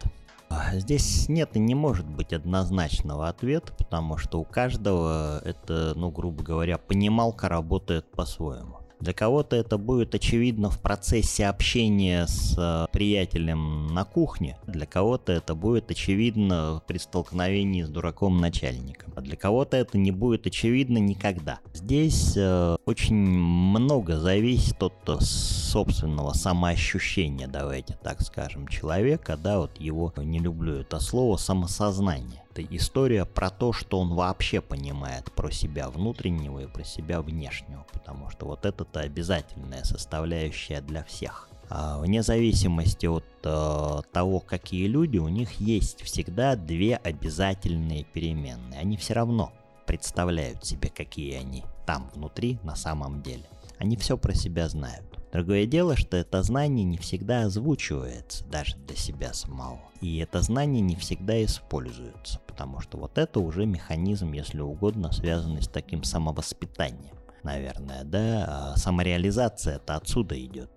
[0.48, 6.10] А, Здесь нет и не может быть однозначного ответа, потому что у каждого это, ну,
[6.10, 8.78] грубо говоря, понималка работает по-своему.
[9.00, 15.32] Для кого-то это будет очевидно в процессе общения с э, приятелем на кухне, для кого-то
[15.32, 20.98] это будет очевидно при столкновении с дураком начальником, а для кого-то это не будет очевидно
[20.98, 21.60] никогда.
[21.72, 30.12] Здесь э, очень много зависит от собственного самоощущения, давайте так скажем, человека, да, вот его,
[30.18, 32.42] не люблю это слово, самосознание.
[32.50, 37.86] Это история про то, что он вообще понимает про себя внутреннего и про себя внешнего,
[37.92, 41.48] потому что вот это-то обязательная составляющая для всех.
[41.68, 48.80] А вне зависимости от э, того, какие люди, у них есть всегда две обязательные переменные.
[48.80, 49.52] Они все равно
[49.86, 53.44] представляют себе, какие они там внутри на самом деле.
[53.78, 55.09] Они все про себя знают.
[55.32, 59.80] Другое дело, что это знание не всегда озвучивается даже для себя самого.
[60.00, 65.62] И это знание не всегда используется, потому что вот это уже механизм, если угодно, связанный
[65.62, 67.14] с таким самовоспитанием.
[67.44, 70.70] Наверное, да, а самореализация это отсюда идет.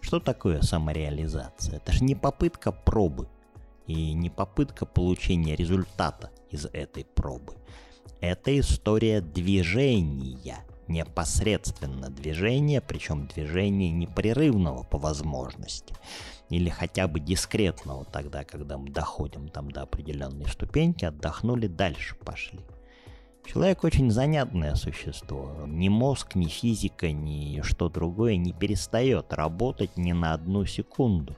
[0.00, 1.76] Что такое самореализация?
[1.76, 3.28] Это же не попытка пробы
[3.86, 7.54] и не попытка получения результата из этой пробы.
[8.20, 15.94] Это история движения– непосредственно движение, причем движение непрерывного по возможности,
[16.48, 22.60] или хотя бы дискретного тогда, когда мы доходим там до определенной ступеньки, отдохнули, дальше пошли.
[23.46, 25.52] Человек очень занятное существо.
[25.66, 31.36] Ни мозг, ни физика, ни что другое не перестает работать ни на одну секунду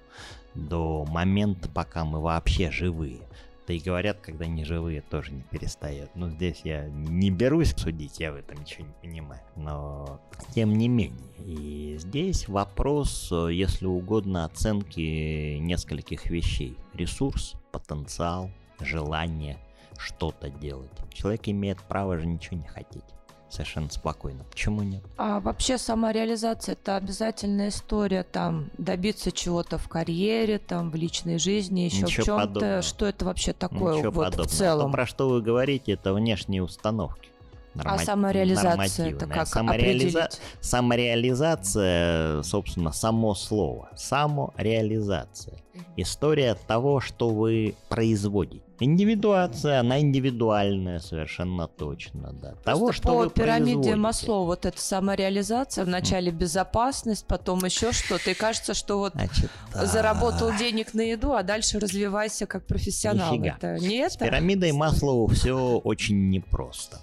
[0.54, 3.20] до момента, пока мы вообще живые.
[3.68, 6.10] Да и говорят, когда не живые, тоже не перестает.
[6.14, 9.42] Но здесь я не берусь судить, я в этом ничего не понимаю.
[9.56, 10.22] Но
[10.54, 11.28] тем не менее.
[11.44, 16.78] И здесь вопрос, если угодно, оценки нескольких вещей.
[16.94, 18.50] Ресурс, потенциал,
[18.80, 19.58] желание
[19.98, 20.90] что-то делать.
[21.12, 23.04] Человек имеет право же ничего не хотеть
[23.50, 24.44] совершенно спокойно.
[24.44, 25.02] Почему нет?
[25.16, 31.80] А вообще самореализация это обязательная история, там добиться чего-то в карьере, там в личной жизни,
[31.80, 32.82] еще Ничего в чем-то.
[32.82, 34.48] Что это вообще такое Ничего вот подобного.
[34.48, 34.90] в целом?
[34.90, 37.28] То, про что вы говорите, это внешние установки.
[37.74, 37.94] Норма...
[37.94, 40.24] А самореализация это как Самореализа...
[40.24, 40.42] определить?
[40.60, 43.90] Самореализация, собственно, само слово.
[43.94, 45.58] Самореализация.
[45.96, 48.62] История того, что вы производите.
[48.80, 52.50] Индивидуация, она индивидуальная совершенно точно, да.
[52.50, 58.30] Просто Того, что по вы пирамиде Масло вот эта самореализация, вначале безопасность, потом еще что-то,
[58.30, 63.34] и кажется, что вот Значит, заработал денег на еду, а дальше развивайся как профессионал.
[63.34, 63.56] Нифига.
[63.56, 64.14] Это не это?
[64.14, 67.00] С пирамидой Маслоу все очень непросто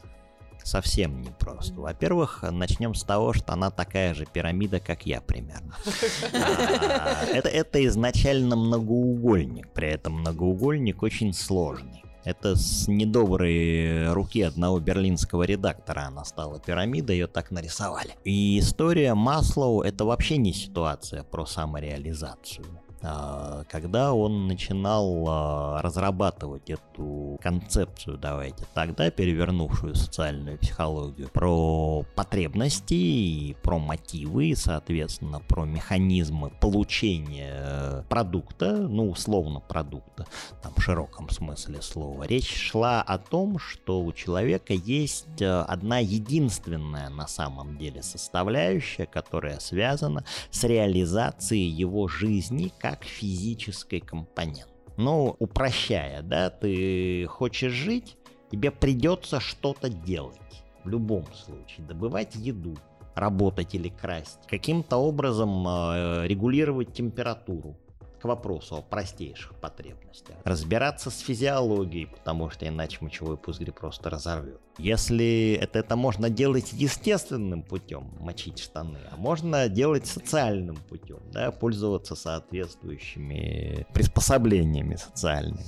[0.66, 1.76] совсем непросто.
[1.76, 5.76] Во-первых, начнем с того, что она такая же пирамида, как я примерно.
[6.34, 12.04] А, это, это изначально многоугольник, при этом многоугольник очень сложный.
[12.24, 18.16] Это с недоброй руки одного берлинского редактора она стала пирамидой, ее так нарисовали.
[18.24, 22.66] И история Маслоу это вообще не ситуация про самореализацию.
[23.08, 33.56] А, когда он начинал а, разрабатывать эту концепцию, давайте тогда, перевернувшую социальную психологию, про потребности,
[33.62, 40.26] про мотивы, соответственно, про механизмы получения продукта, ну, условно продукта,
[40.64, 46.00] там в широком смысле слова, речь шла о том, что у человека есть а, одна
[46.00, 54.70] единственная на самом деле составляющая, которая связана с реализацией его жизни как как физический компонент.
[54.98, 58.18] Ну, упрощая, да, ты хочешь жить,
[58.50, 60.40] тебе придется что-то делать.
[60.86, 62.76] В любом случае, добывать еду,
[63.16, 67.76] работать или красть, каким-то образом э, регулировать температуру,
[68.24, 70.36] вопросу о простейших потребностях.
[70.44, 74.60] Разбираться с физиологией, потому что иначе мочевой пузырь просто разорвет.
[74.78, 81.52] Если это, это можно делать естественным путем, мочить штаны, а можно делать социальным путем, да,
[81.52, 85.66] пользоваться соответствующими приспособлениями социальными.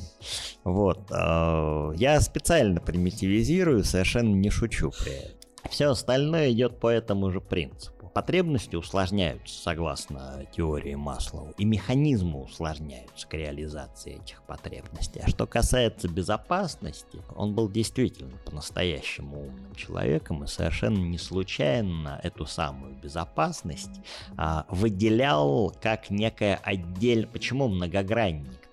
[0.63, 1.09] Вот.
[1.11, 5.37] Э, я специально примитивизирую, совершенно не шучу при этом.
[5.69, 7.96] Все остальное идет по этому же принципу.
[8.17, 15.21] Потребности усложняются согласно теории Маслоу, и механизмы усложняются к реализации этих потребностей.
[15.23, 22.47] А что касается безопасности, он был действительно по-настоящему умным человеком и совершенно не случайно эту
[22.47, 24.01] самую безопасность
[24.35, 27.27] а, выделял как некое отдель...
[27.27, 28.66] Почему многогранник-то?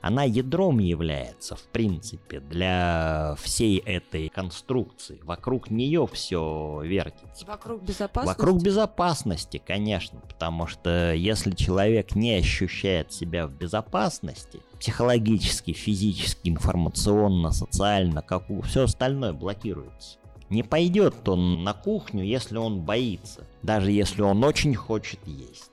[0.00, 5.20] Она ядром является, в принципе, для всей этой конструкции.
[5.22, 7.46] Вокруг нее все вертится.
[7.46, 8.38] Вокруг безопасности?
[8.38, 17.52] Вокруг безопасности, конечно, потому что если человек не ощущает себя в безопасности, психологически, физически, информационно,
[17.52, 20.18] социально, как у все остальное блокируется.
[20.50, 25.70] Не пойдет он на кухню, если он боится Даже если он очень хочет есть.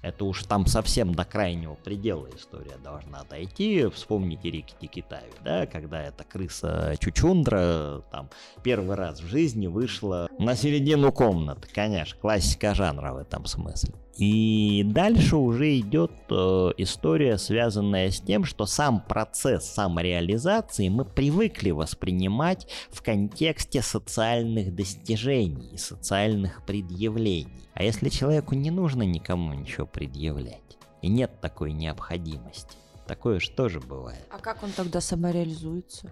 [0.00, 3.88] Это уж там совсем до крайнего предела история должна дойти.
[3.88, 8.30] Вспомните Рикки Китаю, да, когда эта крыса Чучундра там
[8.62, 11.68] первый раз в жизни вышла на середину комнаты.
[11.74, 13.94] Конечно, классика жанра в этом смысле.
[14.18, 21.70] И дальше уже идет э, история, связанная с тем, что сам процесс самореализации мы привыкли
[21.70, 27.68] воспринимать в контексте социальных достижений, социальных предъявлений.
[27.74, 33.78] А если человеку не нужно никому ничего предъявлять, и нет такой необходимости, такое же тоже
[33.78, 34.26] бывает.
[34.30, 36.10] А как он тогда самореализуется?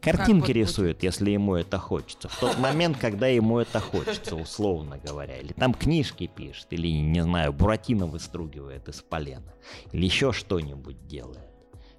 [0.00, 2.28] Картинки рисует, если ему это хочется.
[2.28, 5.38] В тот момент, когда ему это хочется, условно говоря.
[5.38, 9.54] Или там книжки пишет, или, не знаю, Буратино выстругивает из полена.
[9.92, 11.47] Или еще что-нибудь делает.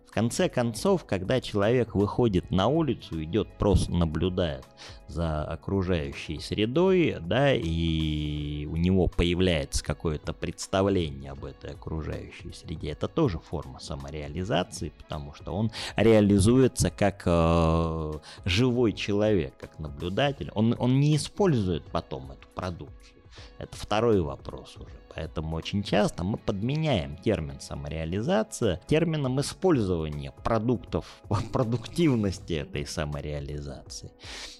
[0.09, 4.65] В конце концов, когда человек выходит на улицу, идет просто наблюдает
[5.07, 13.07] за окружающей средой, да, и у него появляется какое-то представление об этой окружающей среде, это
[13.07, 18.13] тоже форма самореализации, потому что он реализуется как э,
[18.45, 20.49] живой человек, как наблюдатель.
[20.55, 23.18] Он, он не использует потом эту продукцию.
[23.57, 24.99] Это второй вопрос уже.
[25.15, 31.21] Поэтому очень часто мы подменяем термин самореализация термином использования продуктов,
[31.53, 34.11] продуктивности этой самореализации.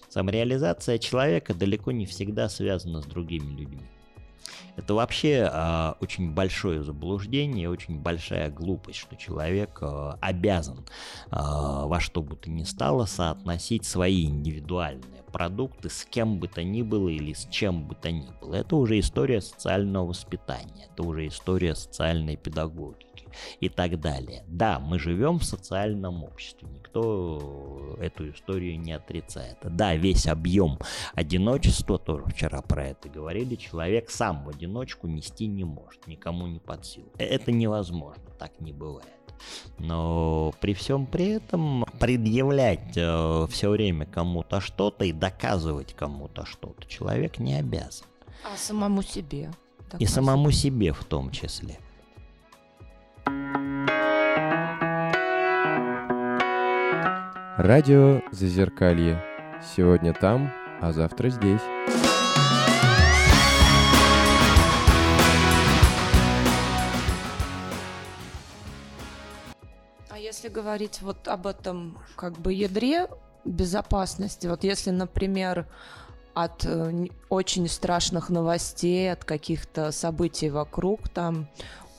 [0.09, 3.87] Самореализация человека далеко не всегда связана с другими людьми.
[4.75, 11.99] Это вообще э, очень большое заблуждение, очень большая глупость, что человек э, обязан э, во
[11.99, 17.09] что бы то ни стало соотносить свои индивидуальные продукты с кем бы то ни было
[17.09, 18.55] или с чем бы то ни было.
[18.55, 23.27] Это уже история социального воспитания, это уже история социальной педагогики
[23.59, 24.43] и так далее.
[24.47, 29.57] Да, мы живем в социальном обществе, никто эту историю не отрицает.
[29.63, 30.79] Да, весь объем
[31.13, 36.59] одиночества, тоже вчера про это говорили, человек сам в одиночку нести не может, никому не
[36.59, 37.09] под силу.
[37.17, 39.18] Это невозможно, так не бывает.
[39.77, 46.87] Но при всем при этом предъявлять э, все время кому-то что-то и доказывать кому-то что-то
[46.87, 48.05] человек не обязан.
[48.43, 49.51] А самому себе.
[49.97, 51.79] И самому себе в том числе.
[57.57, 59.21] Радио Зазеркалье.
[59.75, 61.61] Сегодня там, а завтра здесь.
[70.49, 73.07] Говорить вот об этом как бы ядре
[73.45, 75.67] безопасности, вот если, например,
[76.33, 81.47] от э, очень страшных новостей, от каких-то событий вокруг, там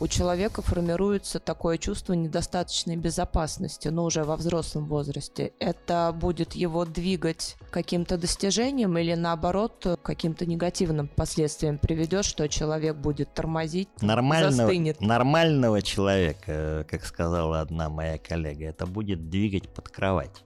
[0.00, 5.52] у человека формируется такое чувство недостаточной безопасности, но уже во взрослом возрасте.
[5.60, 13.32] Это будет его двигать каким-то достижением или наоборот каким-то негативным последствиям приведет, что человек будет
[13.34, 15.00] тормозить, нормального, застынет.
[15.00, 20.44] Нормального человека, как сказала одна моя коллега, это будет двигать под кровать.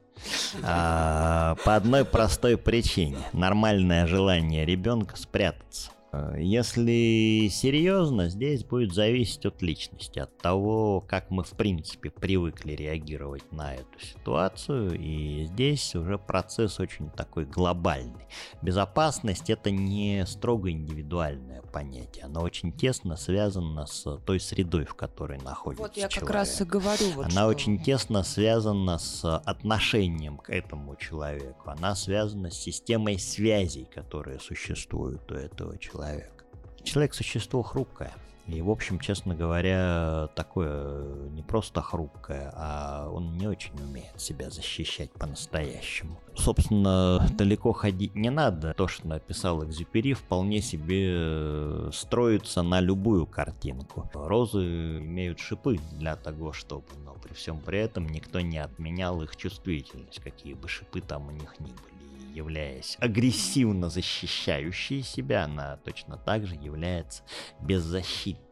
[0.63, 3.19] А, по одной простой причине.
[3.33, 5.91] Нормальное желание ребенка спрятаться.
[6.15, 12.73] Э, если серьезно, здесь будет зависеть от личности, от того, как мы в принципе привыкли
[12.73, 14.99] реагировать на эту ситуацию.
[14.99, 18.27] И здесь уже процесс очень такой глобальный.
[18.63, 25.39] Безопасность это не строго индивидуальное понятие, оно очень тесно связано с той средой, в которой
[25.41, 26.21] находится Вот я человек.
[26.21, 27.11] как раз и говорю.
[27.17, 27.47] Вот Она что...
[27.47, 31.71] очень тесно связана с отношением к этому человеку.
[31.71, 36.45] Она связана с системой связей, которые существуют у этого человека человек.
[36.83, 38.13] Человек– существо хрупкое.
[38.47, 44.51] И, в общем, честно говоря, такое не просто хрупкое, а он не очень умеет себя
[44.51, 46.21] защищать по-настоящему.
[46.35, 48.75] Собственно, далеко ходить не надо.
[48.75, 54.11] То, что написал Экзюпери, вполне себе э, строится на любую картинку.
[54.13, 59.37] Розы имеют шипы для того, чтобы, но при всем при этом никто не отменял их
[59.37, 61.94] чувствительность, какие бы шипы там у них ни были
[62.35, 67.23] являясь агрессивно защищающей себя, она точно так же является
[67.61, 68.45] беззащитной.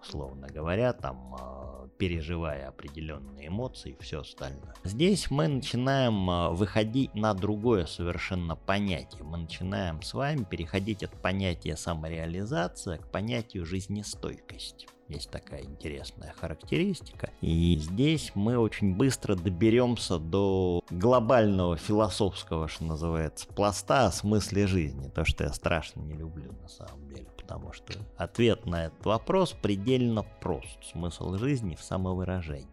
[0.00, 4.74] Условно говоря, там а, переживая определенные эмоции и все остальное.
[4.82, 9.22] Здесь мы начинаем а, выходить на другое совершенно понятие.
[9.22, 14.88] Мы начинаем с вами переходить от понятия самореализация к понятию жизнестойкости.
[15.12, 17.30] Есть такая интересная характеристика.
[17.42, 25.08] И здесь мы очень быстро доберемся до глобального философского, что называется, пласта о смысле жизни.
[25.08, 27.26] То, что я страшно не люблю на самом деле.
[27.36, 30.78] Потому что ответ на этот вопрос предельно прост.
[30.82, 32.66] Смысл жизни в самовыражении.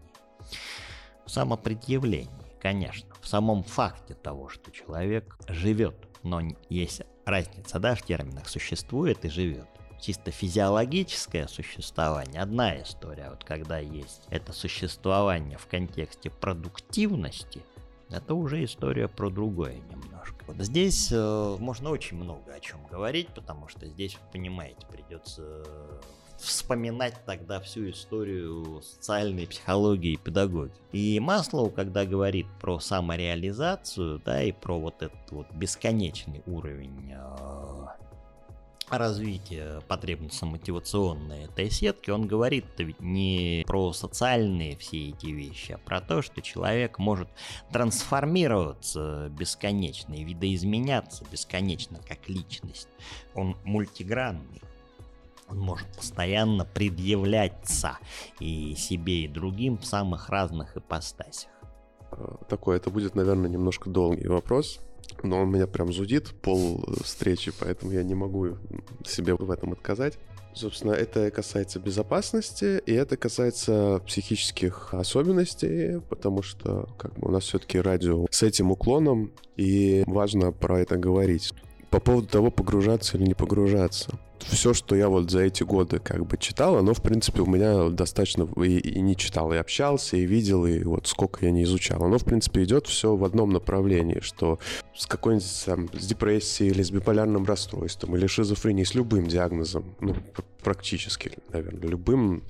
[1.26, 2.30] В самопредъявлении,
[2.62, 3.10] конечно.
[3.20, 5.96] В самом факте того, что человек живет.
[6.24, 9.68] Но есть разница, да, в терминах существует и живет.
[10.02, 13.30] Чисто физиологическое существование– одна история.
[13.30, 17.62] Вот когда есть это существование в контексте продуктивности,
[18.10, 20.46] это уже история про другое немножко.
[20.48, 26.00] Вот здесь э, можно очень много о чем говорить, потому что здесь, понимаете, придется э,
[26.40, 30.80] вспоминать тогда всю историю социальной психологии и педагогики.
[30.92, 37.86] И Маслоу, когда говорит про самореализацию, да, и про вот этот вот бесконечный уровень э,
[38.98, 46.02] развития потребностно-мотивационной этой сетки, он говорит-то ведь не про социальные все эти вещи, а про
[46.02, 47.30] то, что человек может
[47.72, 52.90] трансформироваться бесконечно и видоизменяться бесконечно как личность.
[53.36, 54.62] Он мультигранный.
[55.50, 57.98] Он может постоянно предъявляться
[58.40, 61.52] и себе, и другим в самых разных ипостасях.
[62.48, 64.80] Такой, это будет, наверное, немножко долгий вопрос,
[65.24, 68.58] но он меня прям зудит пол встречи, поэтому я не могу
[69.06, 70.18] себе в этом отказать.
[70.54, 77.44] Собственно, это касается безопасности, и это касается психических особенностей, потому что как бы, у нас
[77.44, 81.54] все-таки радио с этим уклоном, и важно про это говорить.
[81.92, 86.26] По поводу того, погружаться или не погружаться все, что я вот за эти годы как
[86.26, 90.26] бы читал, оно, в принципе, у меня достаточно и, и не читал, и общался, и
[90.26, 92.04] видел, и вот сколько я не изучал.
[92.04, 94.60] Оно, в принципе, идет все в одном направлении, что
[94.96, 100.16] с какой-нибудь там, с депрессией или с биполярным расстройством, или шизофренией, с любым диагнозом, ну,
[100.64, 102.44] практически, наверное, любым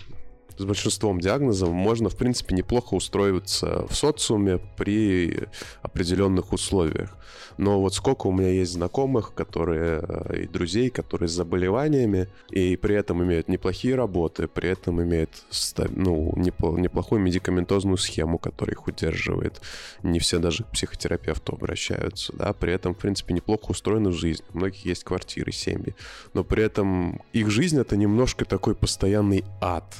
[0.59, 5.47] с большинством диагнозов можно, в принципе, неплохо устроиться в социуме при
[5.81, 7.15] определенных условиях.
[7.57, 10.01] Но вот сколько у меня есть знакомых, которые
[10.33, 15.29] и друзей, которые с заболеваниями, и при этом имеют неплохие работы, при этом имеют
[15.77, 19.61] ну, неплохую медикаментозную схему, которая их удерживает.
[20.03, 24.43] Не все даже к психотерапевту обращаются, да, при этом, в принципе, неплохо устроена жизнь.
[24.53, 25.95] У многих есть квартиры, семьи,
[26.33, 29.95] но при этом их жизнь это немножко такой постоянный ад,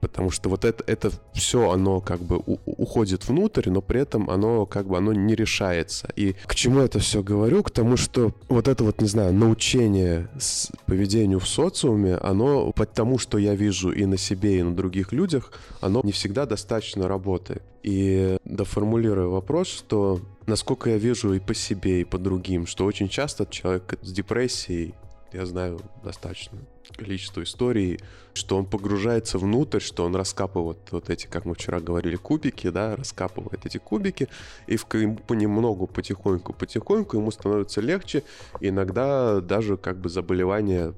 [0.00, 4.30] потому что вот это, это все, оно как бы у, уходит внутрь, но при этом
[4.30, 6.08] оно как бы оно не решается.
[6.16, 7.62] И к чему это все говорю?
[7.62, 12.86] К тому, что вот это вот, не знаю, научение с поведению в социуме, оно по
[12.86, 17.08] тому, что я вижу и на себе, и на других людях, оно не всегда достаточно
[17.08, 17.62] работает.
[17.82, 23.08] И доформулирую вопрос, что насколько я вижу и по себе, и по другим, что очень
[23.08, 24.94] часто человек с депрессией,
[25.32, 26.58] я знаю достаточно
[26.96, 28.00] количество историй,
[28.34, 32.96] что он погружается внутрь, что он раскапывает вот эти, как мы вчера говорили, кубики, да,
[32.96, 34.28] раскапывает эти кубики,
[34.66, 38.24] и в, понемногу, потихоньку, потихоньку ему становится легче,
[38.60, 40.94] иногда даже как бы заболевание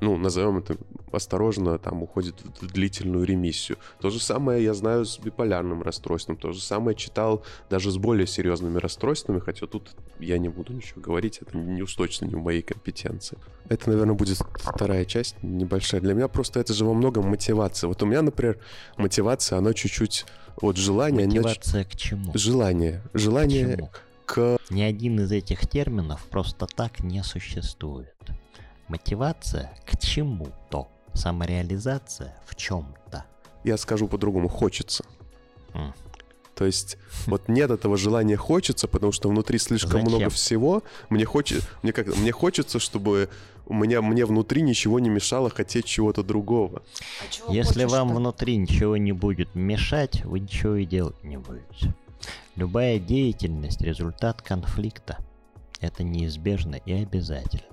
[0.00, 0.76] ну, назовем это
[1.12, 3.78] осторожно, там уходит в длительную ремиссию.
[4.00, 8.26] То же самое я знаю с биполярным расстройством, то же самое читал даже с более
[8.26, 12.42] серьезными расстройствами, хотя тут я не буду ничего говорить, это не уж точно не в
[12.42, 13.38] моей компетенции.
[13.68, 16.00] Это, наверное, будет вторая часть, небольшая.
[16.00, 17.88] Для меня просто это же во многом мотивация.
[17.88, 18.58] Вот у меня, например,
[18.96, 20.26] мотивация, она чуть-чуть
[20.60, 21.26] вот желание...
[21.26, 21.90] Мотивация не...
[21.90, 22.32] к чему?
[22.34, 23.02] Желание.
[23.14, 23.90] Желание
[24.26, 24.58] к, к...
[24.70, 28.14] Ни один из этих терминов просто так не существует.
[28.88, 30.88] Мотивация к чему-то.
[31.14, 33.24] Самореализация в чем-то.
[33.62, 35.04] Я скажу по-другому, хочется.
[35.72, 35.92] Mm.
[36.54, 40.08] То есть вот нет этого желания хочется, потому что внутри слишком Зачем?
[40.08, 40.82] много всего.
[41.08, 43.28] Мне, хочет, мне, как, мне хочется, чтобы
[43.66, 46.82] у меня, мне внутри ничего не мешало хотеть чего-то другого.
[47.48, 48.16] А Если вам что?
[48.18, 51.94] внутри ничего не будет мешать, вы ничего и делать не будете.
[52.56, 55.18] Любая деятельность– результат конфликта.
[55.80, 57.64] Это неизбежно и обязательно.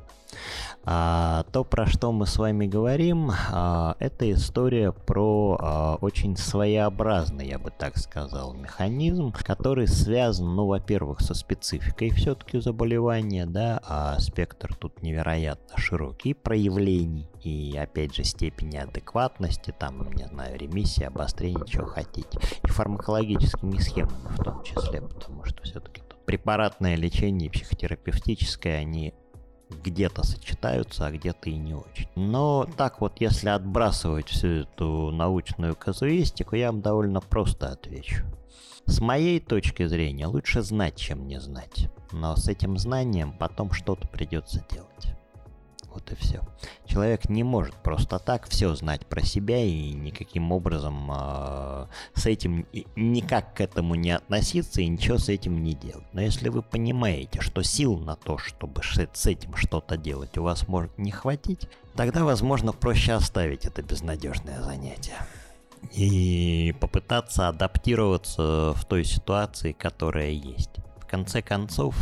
[0.84, 7.48] А, то, про что мы с вами говорим, а, это история про а, очень своеобразный,
[7.48, 14.20] я бы так сказал, механизм, который связан, ну, во-первых, со спецификой все-таки заболевания, да, а
[14.20, 21.66] спектр тут невероятно широкий проявлений и, опять же, степени адекватности, там, не знаю, ремиссия, обострение,
[21.68, 28.80] чего хотите, и фармакологическими схемами в том числе, потому что все-таки препаратное лечение и психотерапевтическое,
[28.80, 29.14] они
[29.84, 32.08] где-то сочетаются, а где-то и не очень.
[32.16, 38.26] Но так вот, если отбрасывать всю эту научную казуистику, я вам довольно просто отвечу.
[38.86, 41.90] С моей точки зрения, лучше знать, чем не знать.
[42.12, 45.16] Но с этим знанием потом что-то придется делать.
[45.94, 46.42] Вот и все.
[46.86, 52.66] Человек не может просто так все знать про себя и никаким образом э, с этим
[52.96, 56.06] никак к этому не относиться и ничего с этим не делать.
[56.14, 60.68] Но если вы понимаете, что сил на то, чтобы с этим что-то делать, у вас
[60.68, 65.18] может не хватить, тогда, возможно, проще оставить это безнадежное занятие
[65.94, 70.70] и попытаться адаптироваться в той ситуации, которая есть
[71.12, 71.96] конце концов,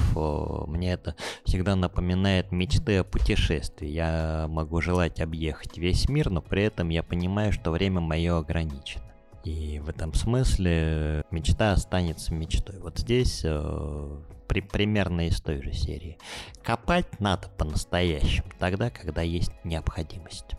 [0.68, 3.88] мне это всегда напоминает мечты о путешествии.
[3.88, 9.04] Я могу желать объехать весь мир, но при этом я понимаю, что время мое ограничено.
[9.44, 12.78] И в этом смысле мечта останется мечтой.
[12.80, 16.20] Вот здесь э, при, примерно из той же серии.
[16.62, 20.59] Копать надо по-настоящему, тогда, когда есть необходимость.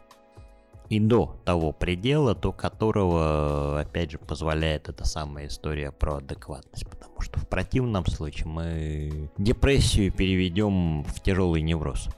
[0.91, 6.85] И до того предела, до которого, опять же, позволяет эта самая история про адекватность.
[6.85, 12.09] Потому что в противном случае мы депрессию переведем в тяжелый невроз.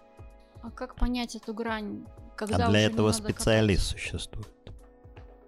[0.63, 2.07] А как понять эту грань?
[2.35, 4.03] Когда а для этого специалист копать?
[4.03, 4.49] существует.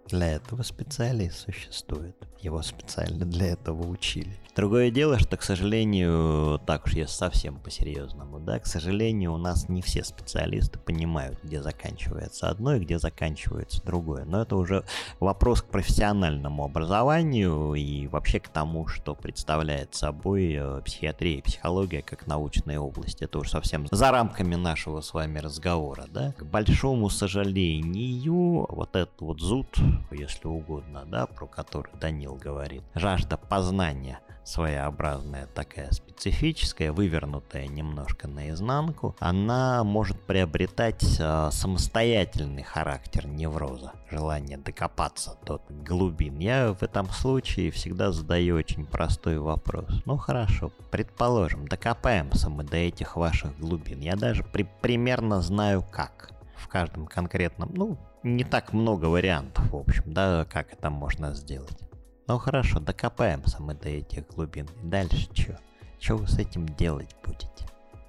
[0.09, 2.17] Для этого специалист существует.
[2.41, 4.39] Его специально для этого учили.
[4.57, 9.69] Другое дело, что, к сожалению, так уж я совсем по-серьезному, да, к сожалению, у нас
[9.69, 14.25] не все специалисты понимают, где заканчивается одно и где заканчивается другое.
[14.25, 14.85] Но это уже
[15.19, 22.03] вопрос к профессиональному образованию и вообще к тому, что представляет собой э, психиатрия и психология
[22.03, 23.23] как научная область.
[23.23, 26.33] Это уж совсем за рамками нашего с вами разговора, да.
[26.39, 29.67] К большому сожалению, вот этот вот зуд,
[30.13, 39.17] если угодно, да, про который Данил говорит, жажда познания– своеобразная такая специфическая, вывернутая немножко наизнанку,
[39.19, 46.39] она может приобретать э, самостоятельный характер невроза, желание докопаться до глубин.
[46.39, 50.03] Я в этом случае всегда задаю очень простой вопрос.
[50.05, 54.01] Ну хорошо, предположим, докопаемся мы до этих ваших глубин.
[54.01, 56.31] Я даже при примерно знаю как.
[56.57, 61.79] В каждом конкретном, ну, не так много вариантов, в общем, да, как это можно сделать.
[62.27, 64.67] Ну хорошо, докопаемся мы до этих глубин.
[64.83, 65.61] Дальше что?
[66.01, 67.69] Что вы с этим делать будете?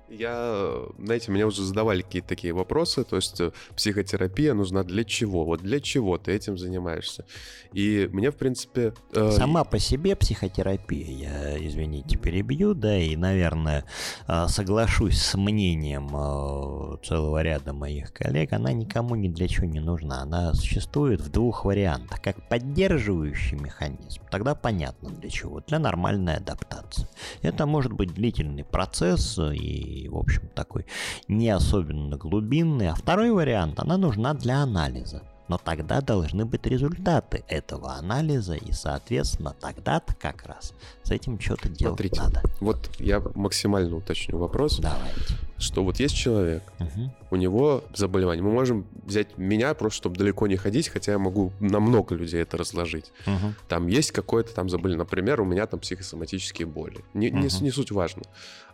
[0.10, 5.46] Я, знаете, меня уже задавали какие-то такие вопросы, то есть э, психотерапия нужна для чего?
[5.46, 7.26] Вот для чего ты этим занимаешься?
[7.74, 8.94] И мне, в принципе...
[9.14, 9.32] Э...
[9.32, 13.86] Сама по себе психотерапия, я, извините, перебью, да, и, наверное,
[14.28, 19.80] э, соглашусь с мнением э, целого ряда моих коллег, она никому ни для чего не
[19.80, 20.22] нужна.
[20.22, 22.22] Она существует в двух вариантах.
[22.22, 27.08] Как поддерживающий механизм, тогда понятно для чего, для нормальной адаптации.
[27.42, 30.86] Это может быть длительный процесс и в общем, такой
[31.28, 32.90] не особенно глубинный.
[32.90, 35.24] А второй вариант, она нужна для анализа.
[35.48, 40.74] Но тогда должны быть результаты этого анализа, и, соответственно, тогда-то как раз
[41.04, 42.42] с этим что-то делать Смотрите, надо.
[42.60, 44.80] Вот я максимально уточню вопрос.
[44.80, 45.36] Давайте.
[45.58, 47.14] Что вот есть человек, угу.
[47.32, 48.44] у него заболевание.
[48.44, 52.42] Мы можем взять меня просто, чтобы далеко не ходить, хотя я могу на много людей
[52.42, 53.12] это разложить.
[53.28, 53.54] Угу.
[53.70, 54.98] Там есть какое-то там заболевание.
[55.06, 57.06] Например, у меня там психосоматические боли.
[57.14, 57.38] Не, угу.
[57.38, 58.24] не, не суть важно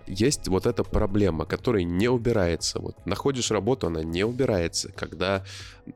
[0.08, 2.80] есть вот эта проблема, которая не убирается.
[2.80, 4.92] Вот находишь работу, она не убирается.
[4.92, 5.44] Когда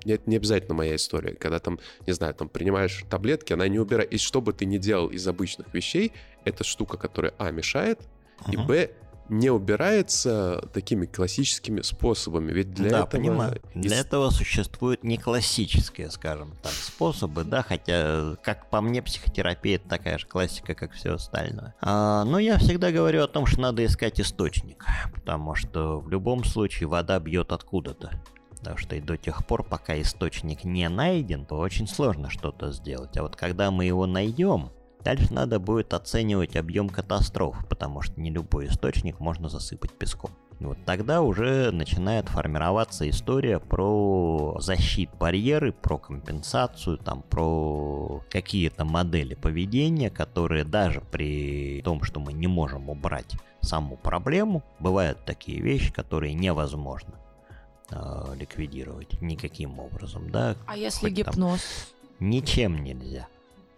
[0.06, 4.16] это не обязательно моя история, когда там, не знаю, там принимаешь таблетки, она не убирается.
[4.16, 6.12] И что бы ты ни делал из обычных вещей,
[6.44, 8.00] это штука, которая а мешает,
[8.40, 8.54] uh-huh.
[8.54, 8.92] и б
[9.30, 12.52] не убирается такими классическими способами.
[12.52, 13.10] Ведь для да, этого...
[13.10, 13.62] понимаю.
[13.74, 19.90] Для этого существуют не классические, скажем так, способы, да, хотя, как по мне, психотерапия это
[19.90, 21.76] такая же классика, как все остальное.
[21.82, 26.44] А, но я всегда говорю о том, что надо искать источник, потому что в любом
[26.44, 28.12] случае вода бьет откуда-то.
[28.60, 33.16] Потому что и до тех пор, пока источник не найден, то очень сложно что-то сделать.
[33.16, 34.72] А вот когда мы его найдем,
[35.06, 40.32] Дальше надо будет оценивать объем катастроф, потому что не любой источник можно засыпать песком.
[40.60, 48.84] И вот тогда уже начинает формироваться история про защит барьеры, про компенсацию, там, про какие-то
[48.84, 55.62] модели поведения, которые даже при том, что мы не можем убрать саму проблему, бывают такие
[55.62, 57.14] вещи, которые невозможно
[57.92, 60.56] э, ликвидировать никаким образом, да.
[60.66, 61.62] А если гипноз?
[62.18, 63.28] Там, ничем нельзя.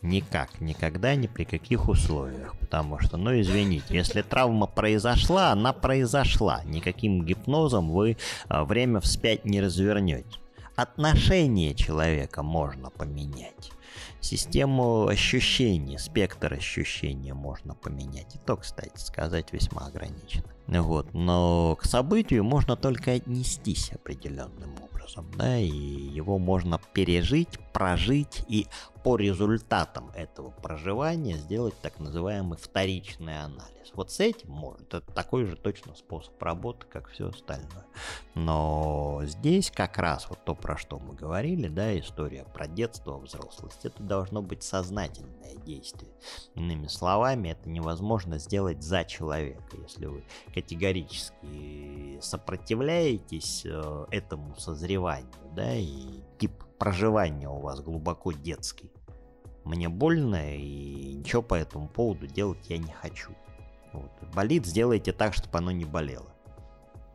[0.08, 2.58] Никак, никогда, ни при каких условиях.
[2.60, 6.64] Потому что, ну извините, если травма произошла, она произошла.
[6.64, 8.16] Никаким гипнозом вы
[8.48, 10.40] а, время вспять не развернете.
[10.78, 13.72] Отношение человека можно поменять.
[14.22, 18.36] Систему ощущений, спектр ощущения можно поменять.
[18.36, 20.46] И то, кстати, сказать весьма ограничено.
[20.68, 21.14] Вот.
[21.14, 28.66] Но к событию можно только отнестись определенным образом, да, и его можно пережить, прожить и
[29.04, 33.92] по результатам этого проживания сделать так называемый вторичный анализ.
[33.94, 37.86] Вот с этим может, это такой же точно способ работы, как все остальное.
[38.34, 43.86] Но здесь как раз вот то, про что мы говорили, да, история про детство, взрослость,
[43.86, 46.12] это должно быть сознательное действие.
[46.56, 55.76] Иными словами, это невозможно сделать за человека, если вы категорически сопротивляетесь э, этому созреванию, да,
[55.76, 58.92] и тип проживания у вас глубоко детский.
[59.64, 63.32] Мне больно, и ничего по этому поводу делать я не хочу.
[63.94, 64.12] Вот.
[64.34, 66.32] Болит, сделайте так, чтобы оно не болело.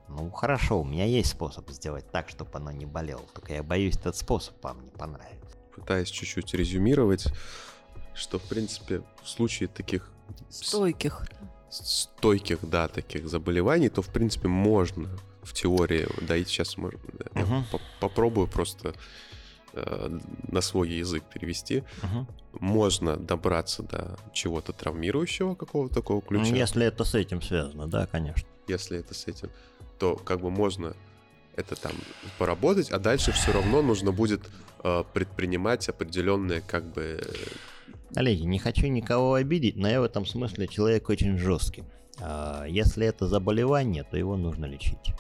[0.08, 3.22] Ну хорошо, у меня есть способ сделать так, чтобы оно не болело.
[3.32, 5.56] Только я боюсь, этот способ вам не понравится.
[5.74, 7.28] Пытаясь чуть-чуть резюмировать,
[8.12, 10.12] что, в принципе, в случае таких
[10.50, 11.26] Стойких.
[11.70, 15.08] стойких, да, таких заболеваний, то, в принципе, можно
[15.42, 17.64] в теории, да, и сейчас можно, да, я Мгм.
[17.72, 18.94] по- попробую просто
[19.74, 21.84] на свой язык перевести.
[22.02, 22.26] Мгм.
[22.60, 26.54] Можно добраться до чего-то травмирующего, какого-то такого Ну, ключа.
[26.54, 28.46] Если это с этим связано, да, конечно.
[28.68, 29.50] если это с этим,
[29.98, 30.94] то как бы можно
[31.56, 31.92] это там
[32.38, 34.40] поработать, а дальше все равно нужно будет
[34.84, 37.20] э, предпринимать определенные как бы
[38.14, 41.84] Коллеги, не хочу никого обидеть, но я в этом смысле человек очень жесткий.
[42.20, 45.14] А, Если это заболевание, то его нужно лечить.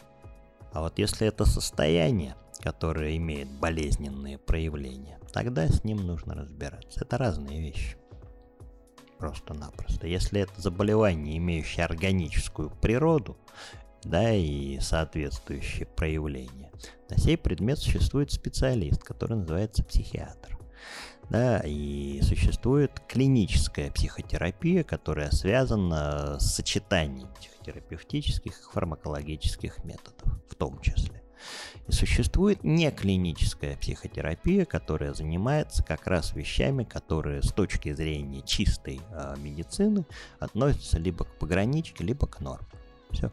[0.72, 7.00] А вот если это состояние, которое имеет болезненные проявления, тогда с ним нужно разбираться.
[7.00, 7.96] Это разные вещи.
[9.18, 10.06] Просто-напросто.
[10.06, 13.36] Если это заболевание, имеющее органическую природу,
[14.04, 16.70] да, и соответствующие проявления,
[17.08, 20.58] на сей предмет существует специалист, который называется психиатр.
[21.30, 30.80] Да, и существует клиническая психотерапия, которая связана с сочетанием психотерапевтических и фармакологических методов, в том
[30.80, 31.21] числе.
[31.88, 39.36] И существует неклиническая психотерапия, которая занимается как раз вещами, которые с точки зрения чистой а,
[39.36, 40.04] медицины
[40.38, 42.66] относятся либо к пограничке, либо к норме.
[43.10, 43.30] Все.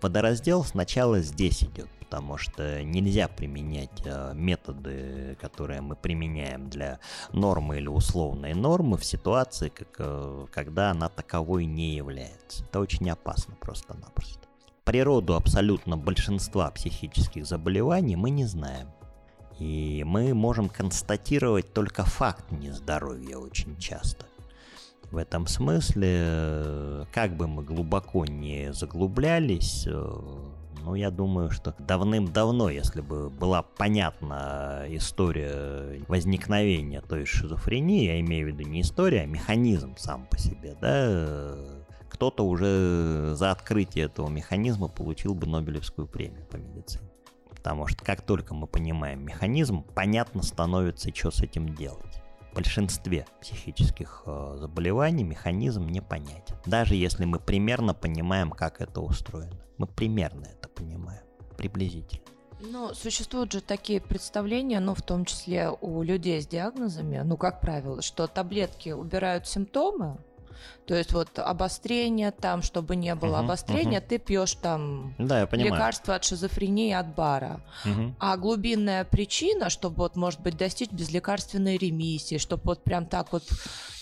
[0.00, 7.00] Водораздел сначала здесь идет, потому что нельзя применять э, методы, которые мы применяем для
[7.32, 12.64] нормы или условной нормы в ситуации, как, э, когда она таковой не является.
[12.64, 14.47] Это очень опасно просто-напросто.
[14.88, 18.88] Природу абсолютно большинства психических заболеваний мы не знаем.
[19.58, 24.24] И мы можем констатировать только факт нездоровья очень часто.
[25.10, 30.20] В этом смысле, э, как бы мы глубоко не заглублялись, э,
[30.82, 38.46] ну, я думаю, что давным-давно, если бы была понятна история возникновения той шизофрении, я имею
[38.46, 41.77] в виду не история, а механизм сам по себе, да, э,
[42.18, 47.08] кто-то уже за открытие этого механизма получил бы Нобелевскую премию по медицине.
[47.48, 52.20] Потому что как только мы понимаем механизм, понятно становится, что с этим делать.
[52.50, 56.56] В большинстве психических э, заболеваний механизм непонятен.
[56.66, 59.64] Даже если мы примерно понимаем, как это устроено.
[59.76, 61.22] Мы примерно это понимаем.
[61.56, 62.24] Приблизительно.
[62.58, 67.60] Ну, существуют же такие представления, ну, в том числе у людей с диагнозами, ну, как
[67.60, 70.18] правило, что таблетки убирают симптомы,
[70.86, 74.08] то есть вот обострение там, чтобы не было Мгм, обострения, мгм.
[74.08, 75.74] ты пьешь там Да, я понимаю.
[75.74, 77.60] лекарства от шизофрении от бара.
[77.84, 78.16] Мгм.
[78.18, 83.44] А глубинная причина, чтобы вот, может быть, достичь безлекарственной ремиссии, чтобы вот прям так вот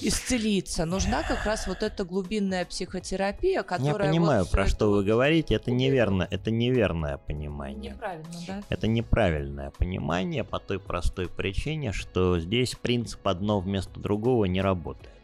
[0.00, 4.06] исцелиться, нужна как раз вот эта глубинная психотерапия, которая...
[4.06, 5.54] Я понимаю, вот про что вы говорите.
[5.54, 6.28] Это неверно.
[6.30, 7.92] Это неверное понимание.
[7.92, 8.62] Неправильно, да?
[8.68, 15.15] Это неправильное понимание по той простой причине, что здесь принцип одно вместо другого не работает.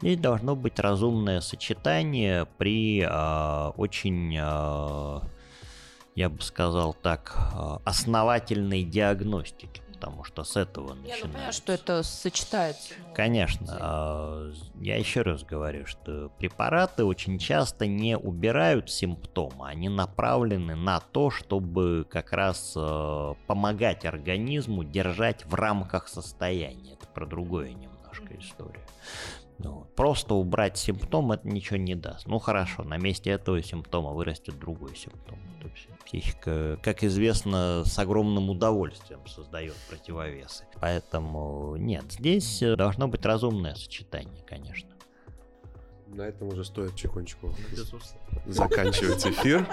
[0.00, 5.22] Здесь должно быть разумное сочетание при а, очень, а,
[6.14, 11.28] я бы сказал так, а, основательной диагностике, потому что с этого Я ну, начинается.
[11.28, 12.94] понимаю, что это сочетается.
[12.98, 20.74] ну, Конечно, я еще раз говорю, что препараты очень часто не убирают симптомы, они направлены
[20.74, 26.94] на то, чтобы как раз э, помогать организму держать в рамках состояния.
[26.94, 28.84] Это про другое немножко история.
[29.62, 32.26] Ну, просто убрать симптом это ничего не даст.
[32.26, 35.38] Ну хорошо, на месте этого симптома вырастет другой симптом.
[35.64, 35.88] И всё.
[36.04, 40.64] Психика, как известно, с огромным удовольствием создает противовесы.
[40.80, 44.90] Поэтому нет, здесь должно быть разумное сочетание, конечно.
[46.08, 47.54] На этом уже стоит потихонечку
[48.46, 49.66] заканчивать эфир.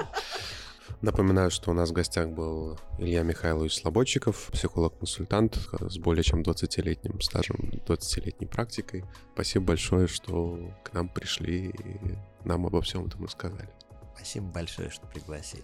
[1.02, 7.22] Напоминаю, что у нас в гостях был Илья Михайлович Слободчиков, психолог-консультант с более чем 20-летним
[7.22, 9.06] стажем, 20-летней практикой.
[9.34, 13.70] Спасибо большое, что к нам пришли и нам обо всем этом рассказали.
[14.16, 15.64] Спасибо большое, что пригласили.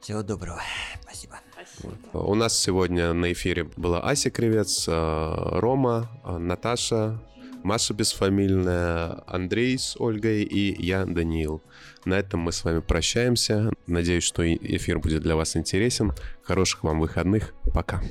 [0.00, 0.60] Всего доброго.
[1.00, 1.40] Спасибо.
[2.12, 7.18] У нас сегодня на эфире была Ася Кривец, э, Рома, э, Наташа,
[7.64, 11.62] Маша Бесфамильная, Андрей с Ольгой и я, Даниил.
[12.04, 13.72] На этом мы с вами прощаемся.
[13.86, 16.12] Надеюсь, что эфир будет для вас интересен.
[16.42, 17.54] Хороших вам выходных.
[17.72, 18.02] Пока.